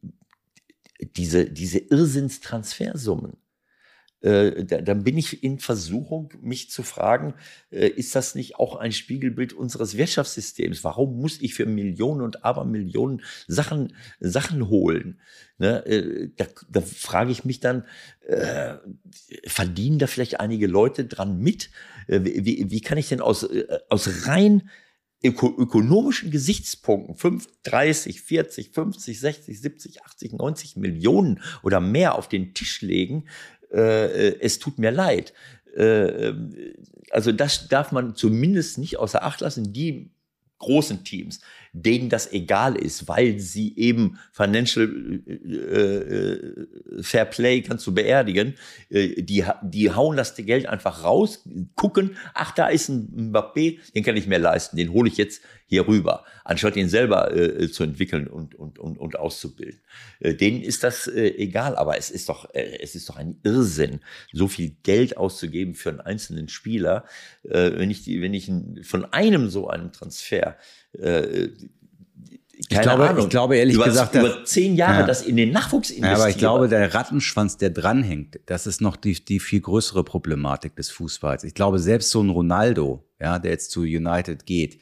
[1.01, 3.36] diese, diese Irrsinnstransfersummen,
[4.20, 7.34] äh, da, dann bin ich in Versuchung, mich zu fragen,
[7.70, 10.82] äh, ist das nicht auch ein Spiegelbild unseres Wirtschaftssystems?
[10.82, 15.20] Warum muss ich für Millionen und Abermillionen Sachen, Sachen holen?
[15.59, 17.84] Ne, äh, da, da frage ich mich dann,
[18.26, 18.74] äh,
[19.46, 21.70] verdienen da vielleicht einige Leute dran mit?
[22.09, 24.68] Äh, wie, wie kann ich denn aus, äh, aus rein
[25.23, 32.29] öko ökonomischen Gesichtspunkten 5, 30, 40, 50, 60, 70, 80, 90 Millionen oder mehr auf
[32.29, 33.25] den Tisch legen,
[33.73, 35.33] äh, äh, es tut mir leid.
[35.77, 36.75] Äh, ähm,
[37.11, 39.73] also das darf man zumindest nicht außer Acht lassen.
[39.73, 40.11] Die
[40.59, 41.41] großen Teams,
[41.83, 44.89] denen das egal ist, weil sie eben Financial
[45.26, 48.55] äh, äh, Fair Play kannst du beerdigen,
[48.91, 54.05] äh, die, die hauen das Geld einfach raus, gucken, ach, da ist ein Mbappé, den
[54.05, 57.85] kann ich mir leisten, den hole ich jetzt hier rüber, anstatt ihn selber äh, zu
[57.85, 59.81] entwickeln und, und, und, und auszubilden.
[60.18, 63.39] Äh, denen ist das äh, egal, aber es ist doch, äh, es ist doch ein
[63.43, 64.01] Irrsinn,
[64.33, 67.05] so viel Geld auszugeben für einen einzelnen Spieler,
[67.43, 68.51] äh, wenn ich, wenn ich
[68.83, 70.57] von einem so einem Transfer
[70.93, 71.49] äh,
[72.61, 73.24] ich glaube, Ahnung.
[73.24, 75.07] ich glaube ehrlich über, gesagt, über zehn Jahre ja.
[75.07, 76.11] das in den Nachwuchs investiert.
[76.11, 80.03] Ja, aber ich glaube, der Rattenschwanz, der dranhängt, das ist noch die, die viel größere
[80.03, 81.45] Problematik des Fußballs.
[81.45, 84.80] Ich glaube, selbst so ein Ronaldo, ja, der jetzt zu United geht,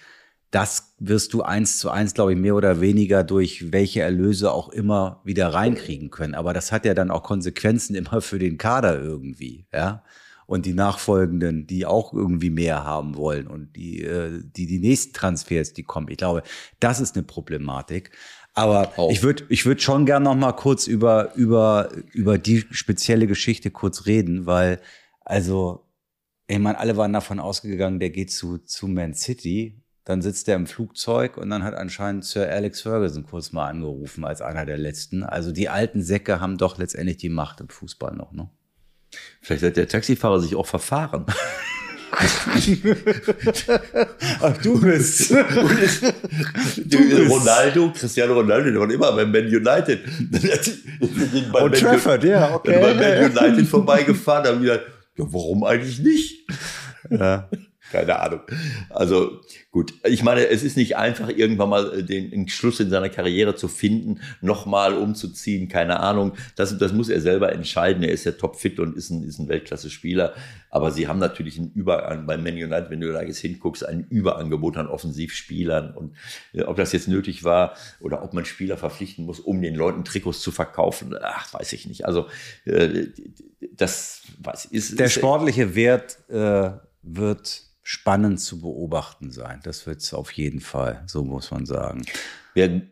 [0.50, 4.70] das wirst du eins zu eins, glaube ich, mehr oder weniger durch welche Erlöse auch
[4.70, 6.34] immer wieder reinkriegen können.
[6.34, 10.02] Aber das hat ja dann auch Konsequenzen immer für den Kader irgendwie, ja.
[10.46, 15.12] Und die Nachfolgenden, die auch irgendwie mehr haben wollen und die, äh, die, die nächsten
[15.12, 16.08] Transfers, die kommen.
[16.08, 16.42] Ich glaube,
[16.80, 18.12] das ist eine Problematik.
[18.54, 19.10] Aber Auch.
[19.10, 23.70] ich würde ich würd schon gern noch mal kurz über, über, über die spezielle Geschichte
[23.70, 24.80] kurz reden, weil,
[25.20, 25.84] also,
[26.46, 29.82] ich meine, alle waren davon ausgegangen, der geht zu, zu Man City.
[30.04, 34.24] Dann sitzt er im Flugzeug und dann hat anscheinend Sir Alex Ferguson kurz mal angerufen
[34.24, 35.24] als einer der letzten.
[35.24, 38.48] Also die alten Säcke haben doch letztendlich die Macht im Fußball noch, ne?
[39.42, 41.26] Vielleicht hat der Taxifahrer sich auch verfahren.
[44.40, 45.32] Ach, du bist.
[47.28, 50.00] Ronaldo, Cristiano Ronaldo, der war immer bei Man United.
[51.52, 52.80] Bei Oh, Man- Trafford, ja, okay.
[52.80, 54.84] Dann bei Man United vorbeigefahren, da haben gesagt,
[55.16, 56.46] ja, warum eigentlich nicht?
[57.10, 57.48] Ja.
[57.92, 58.40] Keine Ahnung.
[58.90, 62.90] Also gut, ich meine, es ist nicht einfach, irgendwann mal äh, den, den Schluss in
[62.90, 66.32] seiner Karriere zu finden, nochmal umzuziehen, keine Ahnung.
[66.56, 68.02] Das, das muss er selber entscheiden.
[68.02, 70.34] Er ist ja topfit und ist ein, ist ein Weltklasse-Spieler.
[70.70, 74.06] Aber sie haben natürlich ein Überangebot, bei Man United, wenn du da jetzt hinguckst, ein
[74.10, 75.94] Überangebot an Offensivspielern.
[75.94, 76.14] Und
[76.52, 80.04] äh, ob das jetzt nötig war oder ob man Spieler verpflichten muss, um den Leuten
[80.04, 82.04] Trikots zu verkaufen, ach, weiß ich nicht.
[82.04, 82.26] Also
[82.64, 83.06] äh,
[83.72, 86.70] das was ist Der ist- sportliche Wert äh,
[87.02, 89.60] wird spannend zu beobachten sein.
[89.62, 92.02] Das wird es auf jeden Fall, so muss man sagen.
[92.52, 92.82] Wir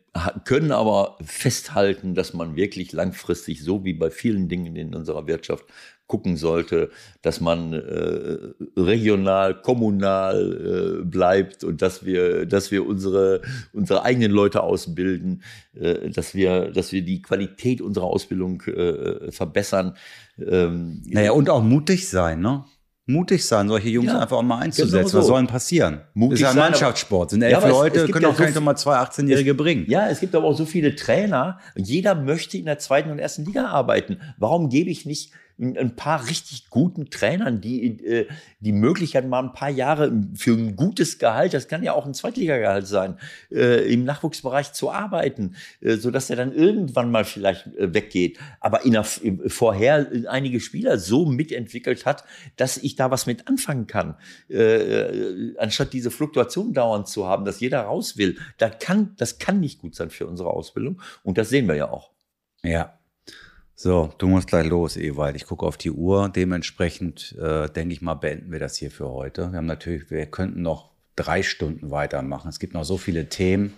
[0.44, 5.64] können aber festhalten, dass man wirklich langfristig, so wie bei vielen Dingen in unserer Wirtschaft,
[6.06, 6.90] gucken sollte,
[7.22, 8.36] dass man äh,
[8.76, 13.40] regional, kommunal äh, bleibt und dass wir, dass wir unsere,
[13.72, 15.42] unsere eigenen Leute ausbilden,
[15.74, 19.96] äh, dass wir, dass wir die Qualität unserer Ausbildung äh, verbessern.
[20.38, 22.64] Ähm, Naja, und auch mutig sein, ne?
[23.06, 24.96] Mutig sein, solche Jungs Ja, einfach mal einzusetzen.
[24.96, 25.18] genau so.
[25.18, 26.00] Was soll denn passieren?
[26.14, 27.30] Mutig das ist ja ein Mannschaftssport.
[27.30, 28.76] Sind Ja, elf aber es- es Leute, gibt können ja auch so nicht viel- mal
[28.76, 29.84] zwei 18-Jährige bringen.
[29.88, 33.18] Ja, es gibt aber auch so viele Trainer und jeder möchte in der zweiten und
[33.18, 34.20] ersten Liga arbeiten.
[34.38, 38.28] Warum gebe ich nicht ein paar richtig guten Trainern die, äh,
[38.58, 42.14] die Möglichkeit, mal ein paar Jahre für ein gutes Gehalt, das kann ja auch ein
[42.14, 43.18] Zweitligagehalt sein,
[43.52, 48.38] äh, im Nachwuchsbereich zu arbeiten, äh, sodass er dann irgendwann mal vielleicht weggeht.
[48.60, 52.24] Aber in der, vorher einige Spieler so mitentwickelt hat,
[52.56, 54.16] dass ich da was mit anfangen kann.
[55.58, 59.80] Anstatt diese Fluktuation dauernd zu haben, dass jeder raus will, da kann, das kann nicht
[59.80, 61.00] gut sein für unsere Ausbildung.
[61.22, 62.10] Und das sehen wir ja auch.
[62.62, 62.98] Ja.
[63.76, 65.34] So, du musst gleich los, Ewald.
[65.34, 66.28] Ich gucke auf die Uhr.
[66.28, 69.50] Dementsprechend äh, denke ich mal, beenden wir das hier für heute.
[69.50, 72.48] Wir haben natürlich, wir könnten noch drei Stunden weitermachen.
[72.48, 73.74] Es gibt noch so viele Themen.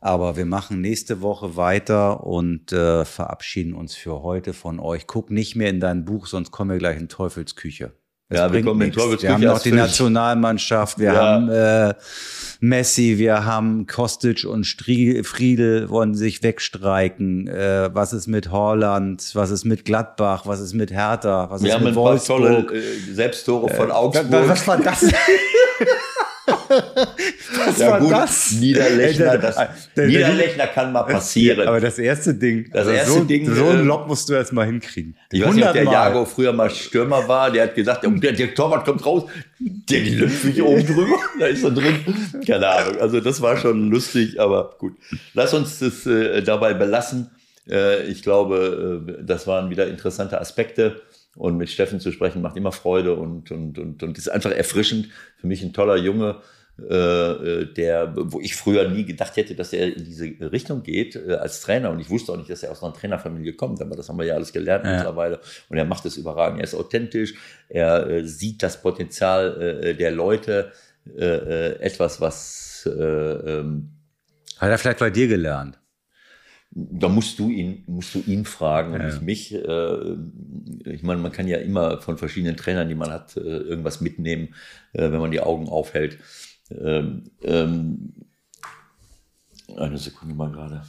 [0.00, 5.06] Aber wir machen nächste Woche weiter und äh, verabschieden uns für heute von euch.
[5.06, 7.92] Guck nicht mehr in dein Buch, sonst kommen wir gleich in Teufelsküche.
[8.32, 9.72] Es Ja, wir kommen in Wir haben noch die.
[9.72, 11.22] Nationalmannschaft, wir Ja.
[11.22, 11.94] haben äh,
[12.64, 17.48] Messi, wir haben Kostic und Stri Friedel wollen sich wegstreiken.
[17.48, 19.30] Äh, was ist mit Holland?
[19.34, 20.42] Was ist mit Gladbach?
[20.46, 21.50] Was ist mit Hertha?
[21.50, 22.68] Was Wir ist haben mit ein paar Wolfsburg?
[22.68, 24.48] tolle äh, Selbsttore von Augsburg.
[24.48, 25.02] was war das?
[27.66, 28.52] was ja, war gut, das?
[28.52, 31.66] Niederlechner, das, der- der- Niederlechner kann mal passieren.
[31.66, 34.34] Aber das erste Ding, Das also erste so, Ding, so ein äh, Lob musst du
[34.34, 35.16] erst mal hinkriegen.
[35.30, 35.92] Ich weiß nicht, ob der 100 Mal.
[35.92, 39.24] Jago früher mal Stürmer war, der hat gesagt, der, der Torwart kommt raus,
[39.58, 41.96] der lüpft mich oben drüber, da ist er drin.
[42.46, 43.00] Keine Ahnung.
[43.00, 44.94] Also das war schon lustig, aber gut.
[45.34, 47.30] Lass uns das äh, dabei belassen.
[47.68, 51.00] Äh, ich glaube, äh, das waren wieder interessante Aspekte.
[51.34, 55.08] Und mit Steffen zu sprechen macht immer Freude und, und, und, und ist einfach erfrischend.
[55.40, 56.36] Für mich ein toller Junge,
[56.88, 61.60] der, wo ich früher nie gedacht hätte, dass er in diese Richtung geht äh, als
[61.60, 61.90] Trainer.
[61.90, 64.26] Und ich wusste auch nicht, dass er aus einer Trainerfamilie kommt, aber das haben wir
[64.26, 64.96] ja alles gelernt Ja.
[64.96, 65.40] mittlerweile.
[65.68, 66.60] Und er macht es überragend.
[66.60, 67.34] Er ist authentisch,
[67.68, 70.72] er äh, sieht das Potenzial äh, der Leute,
[71.16, 73.90] äh, äh, etwas, was äh, ähm,
[74.58, 75.78] Hat er vielleicht bei dir gelernt?
[76.74, 79.06] da musst du ihn, musst du ihn fragen und Ja.
[79.06, 79.54] nicht mich.
[79.54, 80.16] Äh,
[80.90, 84.54] ich meine, man kann ja immer von verschiedenen Trainern, die man hat, äh, irgendwas mitnehmen,
[84.94, 86.16] äh, wenn man die Augen aufhält.
[86.80, 88.12] Ähm, ähm,
[89.76, 90.82] eine Sekunde mal gerade.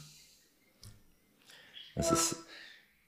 [1.95, 2.35] Das ist,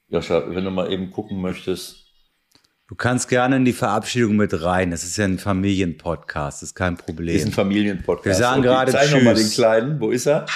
[0.08, 2.04] Joscha, wenn du mal eben gucken möchtest.
[2.88, 4.92] Du kannst gerne in die Verabschiedung mit rein.
[4.92, 7.34] Das ist ja ein Familienpodcast, das ist kein Problem.
[7.36, 8.26] ist ein Familienpodcast.
[8.26, 9.54] Wir sagen gerade Zeig noch mal den Tschüss.
[9.56, 10.00] Kleinen.
[10.00, 10.46] Wo ist er?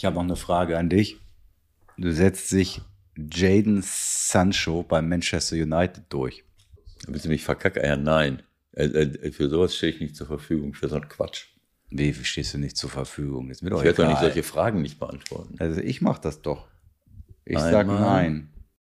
[0.01, 1.18] Ich habe noch eine Frage an dich.
[1.98, 2.80] Du setzt sich
[3.18, 6.42] Jaden Sancho beim Manchester United durch.
[7.07, 8.03] Willst du mich verkackeiern?
[8.03, 8.42] Nein.
[8.72, 11.48] Äh, äh, für sowas stehe ich nicht zur Verfügung, für so einen Quatsch.
[11.90, 13.51] Wie stehst du nicht zur Verfügung?
[13.51, 15.57] Ich werde doch nicht solche Fragen nicht beantworten.
[15.59, 16.66] Also ich mache das doch.
[17.44, 17.70] Ich Einmal.
[17.70, 18.48] sag nein.